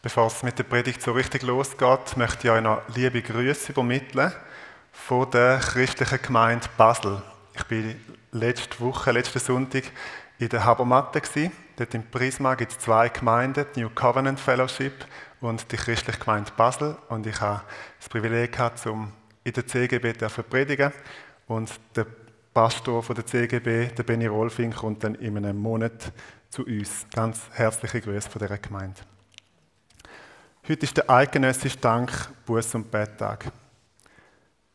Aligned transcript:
Bevor 0.00 0.28
es 0.28 0.44
mit 0.44 0.56
der 0.56 0.62
Predigt 0.62 1.02
so 1.02 1.10
richtig 1.10 1.42
losgeht, 1.42 2.16
möchte 2.16 2.46
ich 2.46 2.52
euch 2.52 2.62
noch 2.62 2.82
liebe 2.94 3.20
Grüße 3.20 3.72
übermitteln 3.72 4.32
von 4.92 5.28
der 5.28 5.58
christlichen 5.58 6.22
Gemeinde 6.22 6.68
Basel. 6.76 7.20
Ich 7.52 7.64
bin 7.64 8.00
letzte 8.30 8.78
Woche, 8.78 9.10
letzten 9.10 9.40
Sonntag 9.40 9.82
in 10.38 10.50
der 10.50 10.64
Habermatte. 10.64 11.20
Dort 11.74 11.94
im 11.94 12.08
Prisma 12.08 12.54
gibt 12.54 12.72
es 12.72 12.78
zwei 12.78 13.08
Gemeinden, 13.08 13.66
die 13.74 13.80
New 13.80 13.90
Covenant 13.90 14.38
Fellowship 14.38 15.04
und 15.40 15.70
die 15.72 15.76
christliche 15.76 16.20
Gemeinde 16.20 16.52
Basel. 16.56 16.96
Und 17.08 17.26
ich 17.26 17.40
habe 17.40 17.62
das 17.98 18.08
Privileg 18.08 18.52
gehabt, 18.52 18.86
in 18.86 19.52
der 19.52 19.66
CGB 19.66 20.16
zu 20.16 20.42
predigen. 20.44 20.92
Und 21.48 21.72
der 21.96 22.06
Pastor 22.54 23.02
von 23.02 23.16
der 23.16 23.26
CGB, 23.26 23.88
der 23.88 24.04
Benny 24.04 24.26
Rolfing, 24.26 24.72
kommt 24.72 25.02
dann 25.02 25.16
in 25.16 25.36
einem 25.38 25.58
Monat 25.58 26.12
zu 26.50 26.64
uns. 26.64 27.04
Ganz 27.12 27.40
herzliche 27.52 28.00
Grüße 28.00 28.30
von 28.30 28.38
dieser 28.38 28.58
Gemeinde. 28.58 29.00
Heute 30.68 30.84
ist 30.84 30.98
der 30.98 31.08
eidgenössische 31.08 31.78
Dank, 31.78 32.12
Buß- 32.46 32.76
und 32.76 32.90
Betttag. 32.90 33.50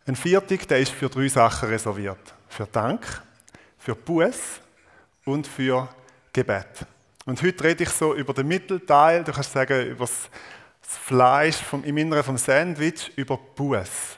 Ein 0.08 0.16
Viertag, 0.16 0.68
der 0.68 0.80
ist 0.80 0.92
für 0.92 1.08
drei 1.08 1.28
Sachen 1.28 1.70
reserviert. 1.70 2.34
Für 2.50 2.66
Dank, 2.66 3.22
für 3.78 3.94
Buß 3.94 4.36
und 5.24 5.46
für 5.46 5.88
Gebet. 6.34 6.88
Und 7.28 7.40
heute 7.44 7.64
rede 7.64 7.84
ich 7.84 7.90
so 7.90 8.16
über 8.16 8.34
den 8.34 8.48
Mittelteil, 8.48 9.24
du 9.24 9.32
kannst 9.32 9.52
sagen, 9.52 9.86
über 9.86 10.06
das 10.06 10.30
Fleisch 10.82 11.58
vom, 11.58 11.84
im 11.84 11.96
Inneren 11.96 12.24
vom 12.24 12.38
Sandwich, 12.40 13.12
über 13.16 13.38
Buß. 13.38 14.18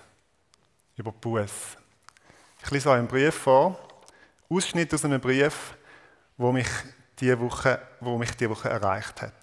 Über 0.95 1.11
Buß. 1.11 1.51
Ich 2.63 2.71
lese 2.71 2.89
euch 2.89 2.99
einen 2.99 3.07
Brief 3.09 3.35
vor, 3.35 3.77
Ausschnitt 4.49 4.93
aus 4.93 5.03
einem 5.03 5.19
Brief, 5.19 5.75
wo 6.37 6.53
mich 6.53 6.69
diese 7.19 7.37
Woche, 7.37 7.81
wo 7.99 8.17
mich 8.17 8.31
diese 8.31 8.49
Woche 8.49 8.69
erreicht 8.69 9.21
hat. 9.21 9.33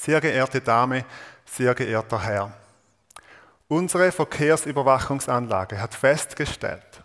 Sehr 0.00 0.20
geehrte 0.20 0.60
Dame, 0.60 1.04
sehr 1.44 1.74
geehrter 1.74 2.22
Herr, 2.22 2.52
unsere 3.66 4.12
Verkehrsüberwachungsanlage 4.12 5.80
hat 5.80 5.92
festgestellt, 5.92 7.02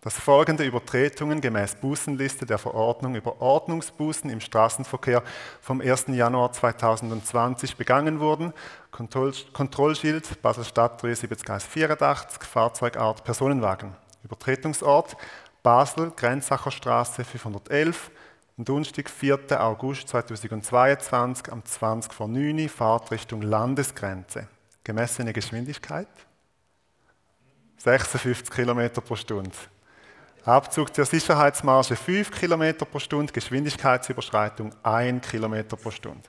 dass 0.00 0.18
folgende 0.18 0.64
Übertretungen 0.64 1.42
gemäß 1.42 1.74
Bußenliste 1.74 2.46
der 2.46 2.56
Verordnung 2.56 3.14
über 3.14 3.42
Ordnungsbußen 3.42 4.30
im 4.30 4.40
Straßenverkehr 4.40 5.22
vom 5.60 5.82
1. 5.82 6.06
Januar 6.08 6.50
2020 6.52 7.76
begangen 7.76 8.20
wurden. 8.20 8.54
Kontroll 8.90 9.34
Kontrollschild 9.52 10.40
Basel-Stadt 10.40 10.98
7384, 11.02 12.42
Fahrzeugart 12.44 13.22
Personenwagen. 13.22 13.94
Übertretungsort 14.24 15.14
Basel, 15.62 16.10
Grenzacher 16.16 16.70
Straße 16.70 17.22
511, 17.22 18.10
Donnerstag, 18.64 19.08
4. 19.08 19.60
August 19.60 20.08
2022, 20.08 21.52
am 21.52 21.64
20 21.64 22.12
vor 22.12 22.28
9 22.28 22.58
Uhr, 22.58 22.68
Fahrtrichtung 22.68 23.42
Landesgrenze. 23.42 24.48
Gemessene 24.84 25.32
Geschwindigkeit 25.32 26.08
56 27.78 28.50
km 28.50 28.90
pro 29.02 29.16
Stunde. 29.16 29.50
Abzug 30.44 30.92
der 30.92 31.04
Sicherheitsmarge 31.04 31.96
5 31.96 32.30
km 32.30 32.76
pro 32.90 32.98
Stunde, 32.98 33.32
Geschwindigkeitsüberschreitung 33.32 34.72
1 34.82 35.26
km 35.26 35.66
pro 35.68 35.90
Stunde. 35.90 36.28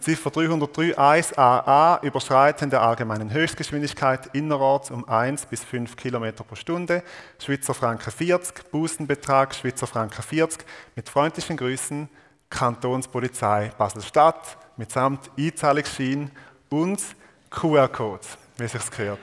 Ziffer 0.00 0.30
303 0.30 0.96
1a 0.98 2.02
Überschreiten 2.02 2.70
der 2.70 2.82
allgemeinen 2.82 3.32
Höchstgeschwindigkeit 3.32 4.34
innerorts 4.34 4.90
um 4.90 5.08
1 5.08 5.46
bis 5.46 5.64
5 5.64 5.96
km 5.96 6.32
pro 6.46 6.54
Stunde, 6.54 7.02
Schweizer 7.38 7.74
Franken 7.74 8.10
40, 8.10 8.70
Bußenbetrag 8.70 9.54
Schweizer 9.54 9.86
Franken 9.86 10.22
40, 10.22 10.64
mit 10.94 11.08
freundlichen 11.08 11.56
Grüßen 11.56 12.08
Kantonspolizei 12.50 13.72
Basel-Stadt 13.76 14.58
mitsamt 14.76 15.30
Einzahlungsschein 15.38 16.30
und 16.68 17.02
QR-Codes, 17.50 18.38
wie 18.58 18.68
sich 18.68 18.90
gehört. 18.90 19.20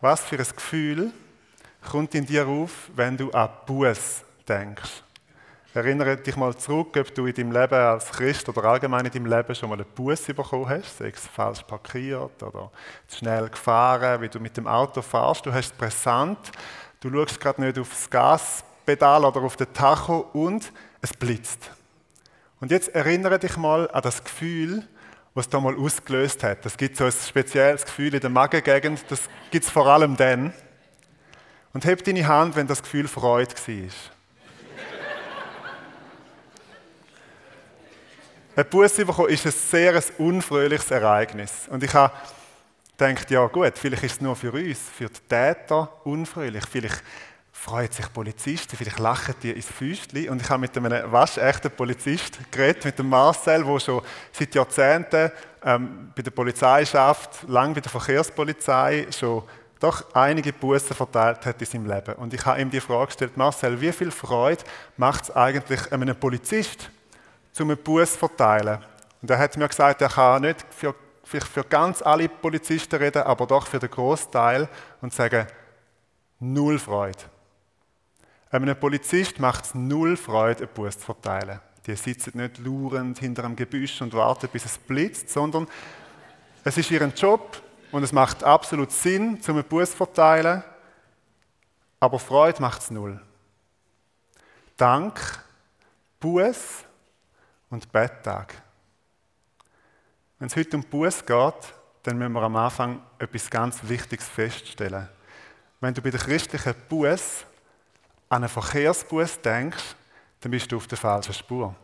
Was 0.00 0.22
für 0.24 0.38
ein 0.38 0.46
Gefühl 0.54 1.12
kommt 1.90 2.14
in 2.14 2.26
dir 2.26 2.46
auf, 2.46 2.90
wenn 2.94 3.16
du 3.16 3.30
an 3.30 3.48
Buß 3.66 4.22
denkst? 4.48 5.03
Erinnere 5.74 6.16
dich 6.16 6.36
mal 6.36 6.56
zurück, 6.56 6.96
ob 6.96 7.12
du 7.16 7.26
in 7.26 7.34
deinem 7.34 7.50
Leben 7.50 7.74
als 7.74 8.12
Christ 8.12 8.48
oder 8.48 8.62
allgemein 8.62 9.06
in 9.06 9.10
deinem 9.10 9.26
Leben 9.26 9.56
schon 9.56 9.68
mal 9.68 9.74
einen 9.74 9.90
Bus 9.92 10.22
bekommen 10.22 10.68
hast, 10.68 10.98
sei 10.98 11.08
es 11.08 11.26
falsch 11.26 11.64
parkiert 11.64 12.40
oder 12.44 12.70
zu 13.08 13.18
schnell 13.18 13.48
gefahren, 13.48 14.20
wie 14.20 14.28
du 14.28 14.38
mit 14.38 14.56
dem 14.56 14.68
Auto 14.68 15.02
fährst. 15.02 15.44
Du 15.44 15.52
hast 15.52 15.72
es 15.72 15.72
präsent, 15.72 16.38
du 17.00 17.10
schaust 17.10 17.40
gerade 17.40 17.60
nicht 17.60 17.76
aufs 17.76 18.08
Gaspedal 18.08 19.24
oder 19.24 19.40
auf 19.40 19.56
den 19.56 19.72
Tacho 19.72 20.30
und 20.32 20.72
es 21.02 21.12
blitzt. 21.12 21.68
Und 22.60 22.70
jetzt 22.70 22.94
erinnere 22.94 23.40
dich 23.40 23.56
mal 23.56 23.90
an 23.90 24.02
das 24.02 24.22
Gefühl, 24.22 24.84
was 25.34 25.48
da 25.48 25.58
mal 25.58 25.76
ausgelöst 25.76 26.44
hat. 26.44 26.64
Das 26.64 26.76
gibt 26.76 26.96
so 26.96 27.04
ein 27.04 27.10
spezielles 27.10 27.84
Gefühl 27.84 28.14
in 28.14 28.20
der 28.20 28.30
Magengegend, 28.30 29.04
das 29.08 29.22
gibt 29.50 29.64
es 29.64 29.72
vor 29.72 29.88
allem 29.88 30.16
dann. 30.16 30.54
Und 31.72 31.84
heb 31.84 32.04
deine 32.04 32.28
Hand, 32.28 32.54
wenn 32.54 32.68
das 32.68 32.80
Gefühl 32.80 33.08
Freude 33.08 33.56
war. 33.56 34.13
Ein 38.56 38.66
Buße 38.66 39.04
bekommen 39.04 39.30
ist 39.30 39.46
ein 39.46 39.52
sehr 39.52 40.00
unfröhliches 40.18 40.88
Ereignis. 40.92 41.66
Und 41.68 41.82
ich 41.82 41.92
habe 41.92 42.14
gedacht, 42.96 43.28
ja 43.28 43.44
gut, 43.48 43.72
vielleicht 43.76 44.04
ist 44.04 44.12
es 44.12 44.20
nur 44.20 44.36
für 44.36 44.52
uns, 44.52 44.78
für 44.96 45.08
die 45.08 45.20
Täter 45.28 45.88
unfröhlich. 46.04 46.62
Vielleicht 46.70 47.02
freuen 47.50 47.90
sich 47.90 48.12
Polizisten, 48.12 48.76
vielleicht 48.76 49.00
lachen 49.00 49.34
die 49.42 49.50
ins 49.50 49.66
Füßchen. 49.66 50.28
Und 50.28 50.40
ich 50.40 50.48
habe 50.48 50.60
mit 50.60 50.76
einem 50.76 51.10
waschechten 51.10 51.72
Polizist 51.72 52.38
geredet, 52.52 52.84
mit 52.84 52.96
dem 52.96 53.08
Marcel, 53.08 53.64
der 53.64 53.80
schon 53.80 54.02
seit 54.30 54.54
Jahrzehnten 54.54 55.32
ähm, 55.64 56.12
bei 56.14 56.22
der 56.22 56.30
Polizei 56.30 56.84
schafft, 56.84 57.48
lang 57.48 57.74
bei 57.74 57.80
der 57.80 57.90
Verkehrspolizei, 57.90 59.08
schon 59.10 59.42
doch 59.80 60.14
einige 60.14 60.52
Bußen 60.52 60.94
verteilt 60.94 61.44
hat 61.44 61.60
in 61.60 61.66
seinem 61.66 61.86
Leben. 61.86 62.14
Und 62.14 62.32
ich 62.32 62.46
habe 62.46 62.60
ihm 62.60 62.70
die 62.70 62.80
Frage 62.80 63.06
gestellt, 63.06 63.36
Marcel, 63.36 63.80
wie 63.80 63.90
viel 63.90 64.12
Freude 64.12 64.62
macht 64.96 65.24
es 65.24 65.30
eigentlich 65.34 65.90
einem 65.90 66.14
Polizist, 66.14 66.88
um 67.60 67.70
einen 67.70 67.82
Buß 67.82 68.16
verteilen. 68.16 68.78
Und 69.22 69.30
er 69.30 69.38
hat 69.38 69.56
mir 69.56 69.68
gesagt, 69.68 70.02
er 70.02 70.08
kann 70.08 70.42
nicht 70.42 70.64
für, 70.70 70.94
vielleicht 71.22 71.48
für 71.48 71.64
ganz 71.64 72.02
alle 72.02 72.28
Polizisten 72.28 72.96
reden, 72.96 73.22
aber 73.22 73.46
doch 73.46 73.66
für 73.66 73.78
den 73.78 73.90
Großteil 73.90 74.68
und 75.00 75.14
sagen, 75.14 75.46
null 76.40 76.78
Freude. 76.78 77.18
Einem 78.50 78.78
Polizist 78.78 79.38
macht 79.40 79.64
es 79.64 79.74
null 79.74 80.16
Freude, 80.16 80.64
einen 80.64 80.74
Buß 80.74 80.98
zu 80.98 81.06
verteilen. 81.06 81.60
Die 81.86 81.96
sitzen 81.96 82.38
nicht 82.38 82.58
laurend 82.58 83.18
hinter 83.18 83.44
einem 83.44 83.56
Gebüsch 83.56 84.00
und 84.00 84.14
warten, 84.14 84.48
bis 84.52 84.64
es 84.64 84.78
blitzt, 84.78 85.30
sondern 85.30 85.66
es 86.62 86.78
ist 86.78 86.90
ihr 86.90 87.02
Job 87.08 87.60
und 87.92 88.02
es 88.02 88.12
macht 88.12 88.42
absolut 88.42 88.90
Sinn, 88.90 89.40
zum 89.42 89.56
einen 89.56 89.68
Buß 89.68 89.90
zu 89.90 89.96
verteilen, 89.96 90.62
aber 92.00 92.18
Freude 92.18 92.60
macht 92.60 92.82
es 92.82 92.90
null. 92.90 93.20
Dank, 94.76 95.20
Buß 96.20 96.84
und 97.74 97.90
Betttag. 97.90 98.54
Wenn 100.38 100.46
es 100.46 100.56
heute 100.56 100.76
um 100.76 100.82
Buß 100.82 101.26
geht, 101.26 101.74
dann 102.04 102.18
müssen 102.18 102.32
wir 102.32 102.42
am 102.42 102.56
Anfang 102.56 103.02
etwas 103.18 103.50
ganz 103.50 103.78
Wichtiges 103.82 104.28
feststellen. 104.28 105.08
Wenn 105.80 105.92
du 105.92 106.00
bei 106.00 106.10
der 106.10 106.20
christlichen 106.20 106.74
Buß 106.88 107.44
an 108.28 108.42
einen 108.42 108.48
Verkehrsbuß 108.48 109.40
denkst, 109.40 109.96
dann 110.40 110.50
bist 110.50 110.70
du 110.70 110.76
auf 110.76 110.86
der 110.86 110.98
falschen 110.98 111.34
Spur. 111.34 111.74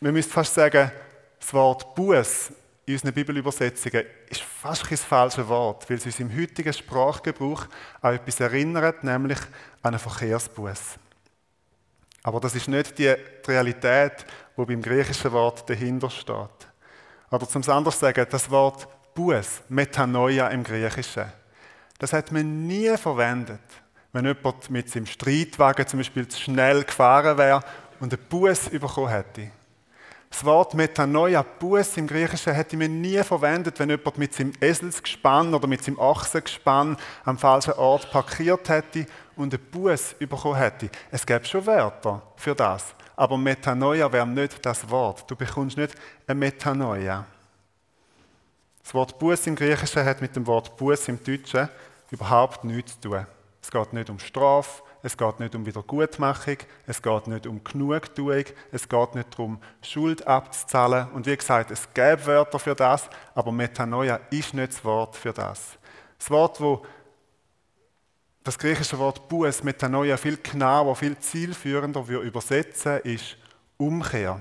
Wir 0.00 0.12
müssen 0.12 0.30
fast 0.30 0.54
sagen, 0.54 0.90
das 1.38 1.54
Wort 1.54 1.94
Buß 1.94 2.52
in 2.86 2.94
unseren 2.94 3.14
Bibelübersetzungen 3.14 4.04
ist 4.28 4.42
fast 4.42 4.86
kein 4.86 4.98
falsches 4.98 5.48
Wort, 5.48 5.88
weil 5.88 5.96
es 5.96 6.06
uns 6.06 6.20
im 6.20 6.34
heutigen 6.36 6.72
Sprachgebrauch 6.72 7.66
an 8.02 8.14
etwas 8.14 8.40
erinnert, 8.40 9.04
nämlich 9.04 9.38
an 9.82 9.94
einen 9.94 9.98
Verkehrsbuß. 9.98 10.98
Aber 12.24 12.40
das 12.40 12.54
ist 12.54 12.68
nicht 12.68 12.98
die 12.98 13.14
Realität, 13.46 14.24
wo 14.56 14.64
beim 14.64 14.80
griechischen 14.80 15.30
Wort 15.30 15.68
dahinter 15.68 16.08
steht. 16.08 16.68
Oder 17.30 17.46
zum 17.46 17.62
anderen 17.68 17.96
sagen, 17.96 18.26
das 18.30 18.50
Wort 18.50 18.88
Buß, 19.14 19.62
Metanoia 19.68 20.48
im 20.48 20.64
Griechischen, 20.64 21.30
das 21.98 22.12
hat 22.14 22.32
man 22.32 22.66
nie 22.66 22.96
verwendet, 22.96 23.60
wenn 24.12 24.24
jemand 24.24 24.70
mit 24.70 24.90
seinem 24.90 25.06
Streitwagen 25.06 25.86
zum 25.86 26.00
Beispiel 26.00 26.26
zu 26.26 26.40
schnell 26.40 26.82
gefahren 26.82 27.36
wäre 27.36 27.60
und 28.00 28.12
einen 28.12 28.22
Buß 28.28 28.70
bekommen 28.70 29.08
hätte. 29.08 29.50
Das 30.34 30.44
Wort 30.44 30.74
Metanoia, 30.74 31.42
Buß 31.42 31.96
im 31.96 32.08
Griechischen, 32.08 32.54
hätte 32.54 32.76
man 32.76 33.00
nie 33.00 33.22
verwendet, 33.22 33.78
wenn 33.78 33.88
jemand 33.88 34.18
mit 34.18 34.34
seinem 34.34 34.52
Eselsgespann 34.60 35.54
oder 35.54 35.68
mit 35.68 35.84
seinem 35.84 36.00
Achsengespann 36.00 36.96
am 37.24 37.38
falschen 37.38 37.74
Ort 37.74 38.10
parkiert 38.10 38.68
hätte 38.68 39.06
und 39.36 39.54
einen 39.54 39.62
Buß 39.70 40.16
bekommen 40.18 40.56
hätte. 40.56 40.90
Es 41.12 41.24
gäbe 41.24 41.44
schon 41.44 41.64
Wörter 41.64 42.20
für 42.34 42.52
das, 42.52 42.96
aber 43.14 43.38
Metanoia 43.38 44.12
wäre 44.12 44.26
nicht 44.26 44.66
das 44.66 44.90
Wort. 44.90 45.30
Du 45.30 45.36
bekommst 45.36 45.76
nicht 45.76 45.94
eine 46.26 46.36
Metanoia. 46.36 47.24
Das 48.82 48.92
Wort 48.92 49.16
Buß 49.16 49.46
im 49.46 49.54
Griechischen 49.54 50.04
hat 50.04 50.20
mit 50.20 50.34
dem 50.34 50.48
Wort 50.48 50.76
Buß 50.76 51.06
im 51.10 51.22
Deutschen 51.22 51.68
überhaupt 52.10 52.64
nichts 52.64 53.00
zu 53.00 53.08
tun. 53.10 53.26
Es 53.62 53.70
geht 53.70 53.92
nicht 53.92 54.10
um 54.10 54.18
Strafe, 54.18 54.82
es 55.04 55.18
geht 55.18 55.38
nicht 55.38 55.54
um 55.54 55.66
Wiedergutmachung, 55.66 56.56
es 56.86 57.02
geht 57.02 57.26
nicht 57.26 57.46
um 57.46 57.62
Genugtuung, 57.62 58.44
es 58.72 58.88
geht 58.88 59.14
nicht 59.14 59.34
darum, 59.34 59.60
Schuld 59.82 60.26
abzuzahlen. 60.26 61.08
Und 61.10 61.26
wie 61.26 61.36
gesagt, 61.36 61.70
es 61.70 61.92
gäbe 61.92 62.24
Wörter 62.24 62.58
für 62.58 62.74
das, 62.74 63.10
aber 63.34 63.52
Metanoia 63.52 64.18
ist 64.30 64.54
nicht 64.54 64.72
das 64.72 64.82
Wort 64.82 65.14
für 65.14 65.34
das. 65.34 65.76
Das 66.18 66.30
Wort, 66.30 66.58
wo 66.58 66.86
das 68.44 68.58
griechische 68.58 68.98
Wort 68.98 69.28
Buß, 69.28 69.62
Metanoia, 69.62 70.16
viel 70.16 70.38
genauer, 70.38 70.96
viel 70.96 71.18
zielführender 71.18 72.08
wir 72.08 72.20
übersetzen, 72.20 73.00
ist 73.00 73.36
Umkehr. 73.76 74.40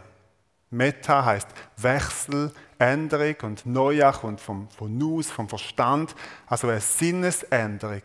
Meta 0.69 1.25
heißt 1.25 1.47
Wechsel, 1.75 2.53
Änderung 2.79 3.35
und 3.41 3.65
Neuach 3.65 4.23
und 4.23 4.39
vom, 4.39 4.69
von 4.69 4.97
Nus, 4.97 5.29
vom 5.29 5.49
Verstand, 5.49 6.15
also 6.47 6.69
eine 6.69 6.79
Sinnesänderung. 6.79 8.01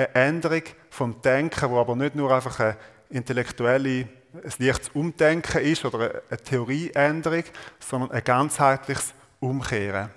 Eine 0.00 0.14
Änderung 0.14 0.62
vom 0.88 1.20
Denken, 1.20 1.70
wo 1.70 1.78
aber 1.78 1.94
nicht 1.94 2.14
nur 2.14 2.32
einfach 2.32 2.58
eine 2.58 2.76
intellektuelle, 3.10 4.08
ein 4.32 4.52
leichtes 4.58 4.88
Umdenken 4.94 5.60
ist 5.60 5.84
oder 5.84 6.22
eine 6.30 6.40
Theorieänderung, 6.42 7.44
sondern 7.78 8.10
ein 8.12 8.24
ganzheitliches 8.24 9.12
Umkehren. 9.40 10.08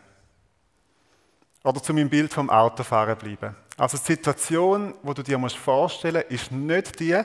Oder 1.65 1.83
zu 1.83 1.94
meinem 1.94 2.09
Bild 2.09 2.33
vom 2.33 2.50
Autofahren 2.50 3.18
bleiben. 3.18 3.57
Also 3.75 3.97
die 3.97 4.06
Situation, 4.06 4.94
die 5.03 5.13
du 5.15 5.21
dir 5.21 5.50
vorstellen 5.50 6.24
musst, 6.30 6.44
ist 6.44 6.51
nicht 6.53 7.00
die, 7.01 7.19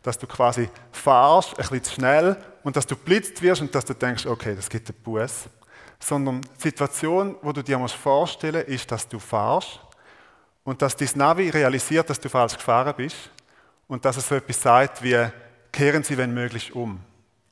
dass 0.00 0.16
du 0.16 0.28
quasi 0.28 0.70
fahrst, 0.92 1.50
ein 1.50 1.56
bisschen 1.56 1.82
zu 1.82 1.94
schnell 1.94 2.36
und 2.62 2.76
dass 2.76 2.86
du 2.86 2.94
blitzt 2.94 3.42
wirst 3.42 3.60
und 3.60 3.74
dass 3.74 3.86
du 3.86 3.94
denkst, 3.94 4.26
okay, 4.26 4.54
das 4.54 4.68
gibt 4.68 4.88
einen 4.88 5.02
Bus. 5.02 5.48
Sondern 5.98 6.42
die 6.42 6.62
Situation, 6.62 7.34
die 7.42 7.52
du 7.54 7.62
dir 7.62 7.88
vorstellen 7.88 8.62
musst, 8.68 8.68
ist, 8.68 8.92
dass 8.92 9.08
du 9.08 9.18
fahrst 9.18 9.80
und 10.64 10.82
dass 10.82 10.96
dein 10.96 11.08
Navi 11.14 11.50
realisiert, 11.50 12.08
dass 12.10 12.18
du 12.18 12.28
falsch 12.28 12.56
gefahren 12.56 12.94
bist 12.96 13.30
und 13.86 14.04
dass 14.04 14.16
es 14.16 14.26
so 14.26 14.34
etwas 14.34 14.60
sagt 14.60 15.02
wie, 15.02 15.28
kehren 15.70 16.02
Sie, 16.02 16.16
wenn 16.16 16.32
möglich, 16.32 16.74
um. 16.74 17.00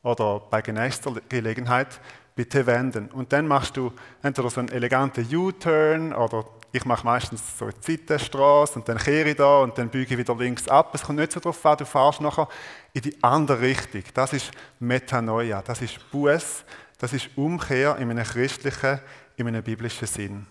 Oder 0.02 0.40
bei 0.50 0.62
nächster 0.62 1.12
Gelegenheit 1.28 2.00
bitte 2.34 2.66
wenden. 2.66 3.08
Und 3.08 3.32
dann 3.32 3.46
machst 3.46 3.76
du 3.76 3.92
entweder 4.22 4.50
so 4.50 4.60
einen 4.60 4.70
eleganten 4.70 5.26
U-Turn 5.32 6.12
oder 6.12 6.44
ich 6.72 6.84
mache 6.86 7.04
meistens 7.04 7.58
so 7.58 7.66
eine 7.66 7.78
Zeitenstraße 7.78 8.78
und 8.78 8.88
dann 8.88 8.96
kehre 8.96 9.28
ich 9.28 9.36
da 9.36 9.58
und 9.58 9.76
dann 9.76 9.90
biege 9.90 10.14
ich 10.14 10.18
wieder 10.18 10.34
links 10.34 10.66
ab. 10.66 10.94
Es 10.94 11.02
kommt 11.02 11.18
nicht 11.18 11.32
so 11.32 11.38
darauf 11.38 11.66
an, 11.66 11.76
du 11.76 11.84
fährst 11.84 12.22
nachher 12.22 12.48
in 12.94 13.02
die 13.02 13.22
andere 13.22 13.60
Richtung. 13.60 14.02
Das 14.14 14.32
ist 14.32 14.50
Metanoia, 14.80 15.60
das 15.60 15.82
ist 15.82 16.10
Buß, 16.10 16.64
das 16.98 17.12
ist 17.12 17.28
Umkehr 17.36 17.96
in 17.98 18.10
einem 18.10 18.24
christlichen, 18.24 19.00
in 19.36 19.48
einem 19.48 19.62
biblischen 19.62 20.08
Sinn. 20.08 20.46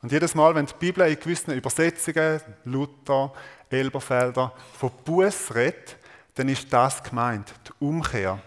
Und 0.00 0.12
jedes 0.12 0.34
Mal, 0.34 0.54
wenn 0.54 0.66
die 0.66 0.74
Bibel 0.78 1.06
in 1.08 1.18
gewissen 1.18 1.52
Übersetzungen, 1.52 2.40
Luther, 2.64 3.32
Elberfelder, 3.68 4.52
von 4.78 4.90
Buß 5.04 5.54
redet, 5.54 5.96
dann 6.34 6.48
ist 6.48 6.72
das 6.72 7.02
gemeint, 7.02 7.52
die 7.66 7.84
Umkehr. 7.84 8.38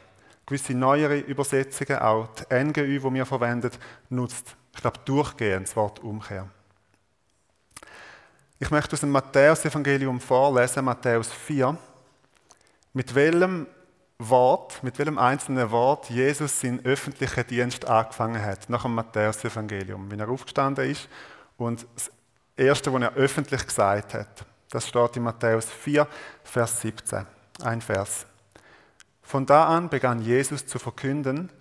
Gewisse 0.45 0.73
neuere 0.73 1.19
Übersetzungen, 1.19 1.99
auch 1.99 2.29
die 2.35 2.63
NGÜ, 2.63 2.99
die 2.99 3.13
wir 3.13 3.25
verwenden, 3.25 3.71
nutzt, 4.09 4.55
ich 4.73 4.81
glaube, 4.81 4.99
durchgehend 5.03 5.67
das 5.67 5.75
Wort 5.75 5.99
Umkehr. 5.99 6.47
Ich 8.59 8.71
möchte 8.71 8.93
aus 8.93 9.01
dem 9.01 9.11
Matthäus-Evangelium 9.11 10.21
vorlesen, 10.21 10.85
Matthäus 10.85 11.31
4, 11.31 11.75
mit 12.93 13.13
welchem 13.13 13.67
Wort, 14.19 14.81
mit 14.83 14.97
welchem 14.99 15.17
einzelnen 15.17 15.69
Wort 15.71 16.09
Jesus 16.09 16.61
seinen 16.61 16.85
öffentlichen 16.85 17.47
Dienst 17.47 17.85
angefangen 17.85 18.41
hat, 18.41 18.69
nach 18.69 18.83
dem 18.83 18.95
Matthäus-Evangelium, 18.95 20.09
wenn 20.09 20.19
er 20.19 20.29
aufgestanden 20.29 20.89
ist 20.89 21.09
und 21.61 21.87
das 21.95 22.11
Erste, 22.55 22.91
was 22.91 23.01
er 23.01 23.13
öffentlich 23.13 23.65
gesagt 23.65 24.13
hat. 24.13 24.45
Das 24.69 24.87
steht 24.87 25.17
in 25.17 25.23
Matthäus 25.23 25.65
4, 25.69 26.07
Vers 26.43 26.81
17, 26.81 27.25
ein 27.63 27.81
Vers. 27.81 28.25
Von 29.21 29.45
da 29.45 29.67
an 29.67 29.89
begann 29.89 30.21
Jesus 30.21 30.65
zu 30.65 30.79
verkünden, 30.79 31.51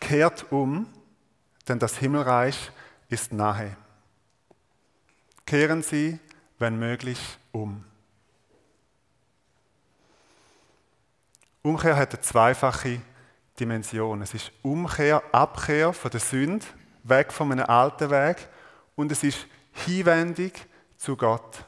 kehrt 0.00 0.50
um, 0.50 0.86
denn 1.66 1.78
das 1.78 1.98
Himmelreich 1.98 2.70
ist 3.08 3.32
nahe. 3.32 3.76
Kehren 5.44 5.82
Sie 5.82 6.18
wenn 6.58 6.78
möglich, 6.78 7.20
um. 7.52 7.84
Umkehr 11.62 11.96
hat 11.96 12.12
eine 12.12 12.20
zweifache 12.20 13.00
Dimension. 13.60 14.22
Es 14.22 14.34
ist 14.34 14.50
Umkehr, 14.62 15.22
Abkehr 15.30 15.92
von 15.92 16.10
der 16.10 16.20
Sünde, 16.20 16.66
weg 17.04 17.32
von 17.32 17.52
einem 17.52 17.66
alten 17.66 18.10
Weg 18.10 18.48
und 18.98 19.12
es 19.12 19.22
ist 19.22 19.46
Hinwendung 19.86 20.50
zu 20.96 21.16
Gott. 21.16 21.64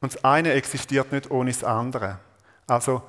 Und 0.00 0.14
das 0.14 0.24
eine 0.24 0.52
existiert 0.52 1.10
nicht 1.10 1.30
ohne 1.30 1.50
das 1.50 1.64
andere. 1.64 2.20
Also, 2.68 3.02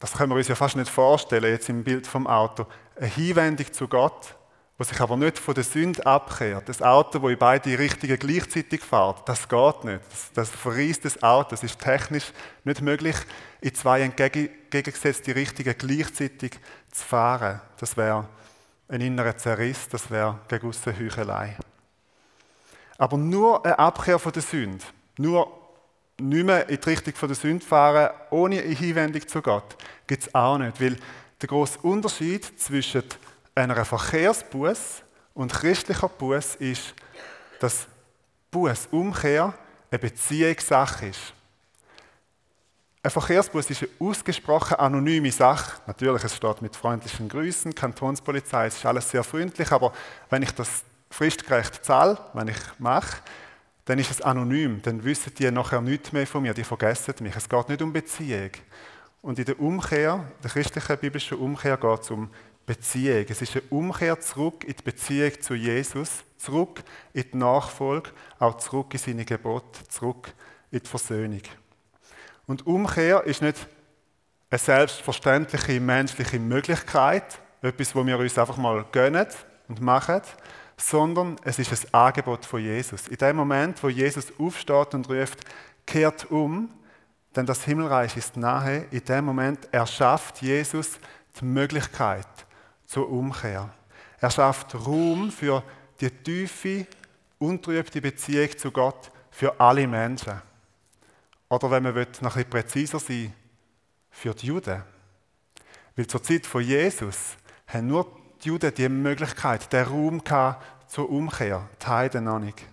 das 0.00 0.12
können 0.12 0.32
wir 0.32 0.36
uns 0.36 0.48
ja 0.48 0.56
fast 0.56 0.76
nicht 0.76 0.90
vorstellen, 0.90 1.52
jetzt 1.52 1.68
im 1.68 1.84
Bild 1.84 2.06
vom 2.06 2.26
Auto. 2.26 2.66
Eine 2.96 3.06
Hinwendung 3.06 3.72
zu 3.72 3.86
Gott 3.86 4.34
wo 4.80 4.84
sich 4.84 5.00
aber 5.00 5.16
nicht 5.16 5.38
von 5.38 5.54
der 5.54 5.64
Sünde 5.64 6.06
abkehrt. 6.06 6.68
Das 6.68 6.80
Auto, 6.80 7.20
wo 7.20 7.28
in 7.28 7.36
beide 7.36 7.76
Richtungen 7.76 8.16
gleichzeitig 8.16 8.80
fährt, 8.80 9.28
das 9.28 9.48
geht 9.48 9.84
nicht. 9.84 10.00
Das, 10.08 10.32
das 10.32 10.50
verreist 10.50 11.04
das 11.04 11.20
Auto. 11.20 11.50
Das 11.50 11.64
ist 11.64 11.80
technisch 11.80 12.32
nicht 12.62 12.80
möglich, 12.80 13.16
in 13.60 13.74
zwei 13.74 14.02
entgegengesetzte 14.02 15.34
Richtungen 15.34 15.74
gleichzeitig 15.76 16.52
zu 16.92 17.04
fahren. 17.04 17.60
Das 17.80 17.96
wäre 17.96 18.28
ein 18.88 19.00
innerer 19.00 19.36
Zerriss, 19.36 19.88
das 19.88 20.10
wäre 20.10 20.38
gegen 20.48 20.72
Heuchelei. 20.72 21.56
Aber 22.96 23.16
nur 23.16 23.64
eine 23.64 23.78
Abkehr 23.78 24.18
von 24.18 24.32
der 24.32 24.42
Sünde, 24.42 24.84
nur 25.18 25.52
nicht 26.20 26.44
mehr 26.44 26.68
in 26.68 26.80
die 26.80 26.88
Richtung 26.90 27.14
der 27.28 27.36
Sünde 27.36 27.64
fahren, 27.64 28.10
ohne 28.30 28.60
eine 28.60 28.74
Hinwendung 28.74 29.26
zu 29.26 29.40
Gott, 29.40 29.76
gibt 30.06 30.24
es 30.24 30.34
auch 30.34 30.58
nicht. 30.58 30.80
Weil 30.80 30.96
der 31.40 31.48
große 31.48 31.78
Unterschied 31.80 32.60
zwischen 32.60 33.04
einer 33.54 33.84
Verkehrsbuß 33.84 35.02
und 35.34 35.52
christlicher 35.52 36.08
Buß 36.08 36.56
ist, 36.56 36.94
dass 37.60 37.86
Buß, 38.50 38.88
Umkehr, 38.90 39.54
eine 39.90 39.98
Beziehungssache 39.98 41.06
ist. 41.06 41.32
Ein 43.08 43.12
Verkehrsbus 43.12 43.70
ist 43.70 43.84
eine 43.84 44.10
ausgesprochen 44.10 44.74
anonyme 44.74 45.32
Sache. 45.32 45.80
Natürlich, 45.86 46.24
es 46.24 46.36
steht 46.36 46.60
mit 46.60 46.76
freundlichen 46.76 47.26
Grüßen, 47.26 47.74
Kantonspolizei, 47.74 48.66
es 48.66 48.76
ist 48.76 48.84
alles 48.84 49.10
sehr 49.10 49.24
freundlich, 49.24 49.72
aber 49.72 49.94
wenn 50.28 50.42
ich 50.42 50.50
das 50.50 50.84
fristgerecht 51.08 51.82
zahle, 51.82 52.18
wenn 52.34 52.48
ich 52.48 52.58
mache, 52.78 53.22
dann 53.86 53.98
ist 53.98 54.10
es 54.10 54.20
anonym. 54.20 54.82
Dann 54.82 55.02
wissen 55.02 55.32
die 55.38 55.50
nachher 55.50 55.80
nichts 55.80 56.12
mehr 56.12 56.26
von 56.26 56.42
mir, 56.42 56.52
die 56.52 56.64
vergessen 56.64 57.14
mich. 57.20 57.34
Es 57.34 57.48
geht 57.48 57.70
nicht 57.70 57.80
um 57.80 57.94
Beziehung. 57.94 58.50
Und 59.22 59.38
in 59.38 59.46
der 59.46 59.58
Umkehr, 59.58 60.30
der 60.44 60.50
christlichen 60.50 60.98
biblischen 60.98 61.38
Umkehr, 61.38 61.78
geht 61.78 62.00
es 62.02 62.10
um 62.10 62.28
Beziehung. 62.66 63.24
Es 63.26 63.40
ist 63.40 63.56
eine 63.56 63.62
Umkehr 63.70 64.20
zurück 64.20 64.64
in 64.64 64.76
die 64.76 64.82
Beziehung 64.82 65.32
zu 65.40 65.54
Jesus, 65.54 66.10
zurück 66.36 66.82
in 67.14 67.24
die 67.32 67.38
Nachfolge, 67.38 68.10
auch 68.38 68.58
zurück 68.58 68.92
in 68.92 68.98
seine 68.98 69.24
Gebote, 69.24 69.88
zurück 69.88 70.34
in 70.70 70.80
die 70.80 70.86
Versöhnung. 70.86 71.40
Und 72.48 72.66
Umkehr 72.66 73.24
ist 73.24 73.42
nicht 73.42 73.68
eine 74.50 74.58
selbstverständliche 74.58 75.78
menschliche 75.80 76.40
Möglichkeit, 76.40 77.40
etwas, 77.60 77.94
wo 77.94 78.04
wir 78.06 78.18
uns 78.18 78.38
einfach 78.38 78.56
mal 78.56 78.86
gönnen 78.90 79.26
und 79.68 79.82
machen, 79.82 80.22
sondern 80.78 81.36
es 81.44 81.58
ist 81.58 81.70
ein 81.72 81.94
Angebot 81.94 82.46
von 82.46 82.62
Jesus. 82.62 83.06
In 83.08 83.18
dem 83.18 83.36
Moment, 83.36 83.82
wo 83.82 83.90
Jesus 83.90 84.32
aufsteht 84.38 84.94
und 84.94 85.10
ruft, 85.10 85.40
kehrt 85.84 86.30
um, 86.30 86.70
denn 87.36 87.44
das 87.44 87.64
Himmelreich 87.64 88.16
ist 88.16 88.38
nahe, 88.38 88.86
in 88.90 89.04
dem 89.04 89.26
Moment 89.26 89.68
erschafft 89.70 90.40
Jesus 90.40 90.98
die 91.38 91.44
Möglichkeit, 91.44 92.26
zur 92.86 93.10
Umkehr. 93.10 93.68
Er 94.20 94.30
schafft 94.30 94.74
Raum 94.74 95.30
für 95.30 95.62
die 96.00 96.10
tiefe, 96.10 96.86
untrübte 97.38 98.00
Beziehung 98.00 98.56
zu 98.56 98.70
Gott 98.70 99.12
für 99.30 99.60
alle 99.60 99.86
Menschen. 99.86 100.47
Oder 101.48 101.70
wenn 101.70 101.82
man 101.82 101.94
noch 101.94 102.00
ein 102.00 102.08
bisschen 102.08 102.50
präziser 102.50 102.98
sein 102.98 103.32
für 104.10 104.34
die 104.34 104.46
Juden. 104.46 104.82
Weil 105.96 106.06
zur 106.06 106.22
Zeit 106.22 106.46
von 106.46 106.62
Jesus 106.62 107.36
haben 107.66 107.86
nur 107.86 108.06
die 108.42 108.48
Juden 108.48 108.72
die 108.74 108.88
Möglichkeit, 108.88 109.72
den 109.72 109.84
Raum 109.84 110.22
zur 110.86 111.10
Umkehr, 111.10 111.68
die 111.82 111.86
Heiden 111.86 112.24
noch 112.24 112.38
nicht. 112.38 112.64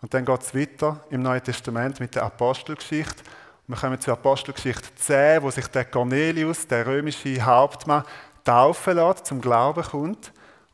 Und 0.00 0.12
dann 0.12 0.24
geht 0.24 0.42
es 0.42 0.54
weiter 0.54 1.04
im 1.10 1.22
Neuen 1.22 1.42
Testament 1.42 2.00
mit 2.00 2.14
der 2.14 2.24
Apostelgeschichte. 2.24 3.22
Wir 3.68 3.76
kommen 3.76 4.00
zur 4.00 4.14
Apostelgeschichte 4.14 4.94
10, 4.96 5.42
wo 5.42 5.50
sich 5.50 5.68
der 5.68 5.84
Cornelius, 5.84 6.66
der 6.66 6.86
römische 6.86 7.40
Hauptmann, 7.40 8.04
taufen 8.44 8.96
lässt, 8.96 9.26
zum 9.26 9.40
Glauben 9.40 9.84
kommt. 9.84 10.32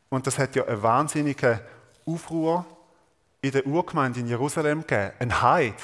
Und 0.09 0.25
das 0.25 0.39
hat 0.39 0.55
ja 0.55 0.65
einen 0.65 0.81
wahnsinnigen 0.81 1.59
Aufruhr 2.05 2.65
in 3.41 3.51
der 3.51 3.67
Urgemeinde 3.67 4.19
in 4.19 4.27
Jerusalem 4.27 4.81
gegeben. 4.81 5.13
Ein 5.19 5.41
Heid, 5.41 5.75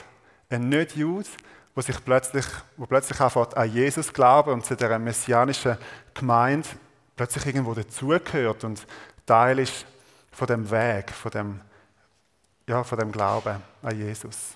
ein 0.49 0.67
Nicht-Jude, 0.67 1.29
wo 1.75 1.81
sich 1.81 2.03
plötzlich, 2.03 2.45
wo 2.77 2.85
plötzlich 2.85 3.19
anfängt 3.19 3.55
an 3.57 3.71
Jesus 3.71 4.11
glauben 4.11 4.53
und 4.53 4.65
zu 4.65 4.75
dieser 4.75 4.97
messianischen 4.97 5.77
Gemeinde 6.13 6.67
plötzlich 7.15 7.45
irgendwo 7.45 7.73
dazugehört 7.73 8.63
und 8.63 8.87
Teil 9.25 9.59
ist 9.59 9.85
von 10.31 10.47
dem 10.47 10.69
Weg, 10.71 11.11
von 11.11 11.31
dem, 11.31 11.61
ja, 12.67 12.83
von 12.83 12.97
dem 12.97 13.11
Glauben 13.11 13.61
an 13.81 13.97
Jesus. 13.97 14.55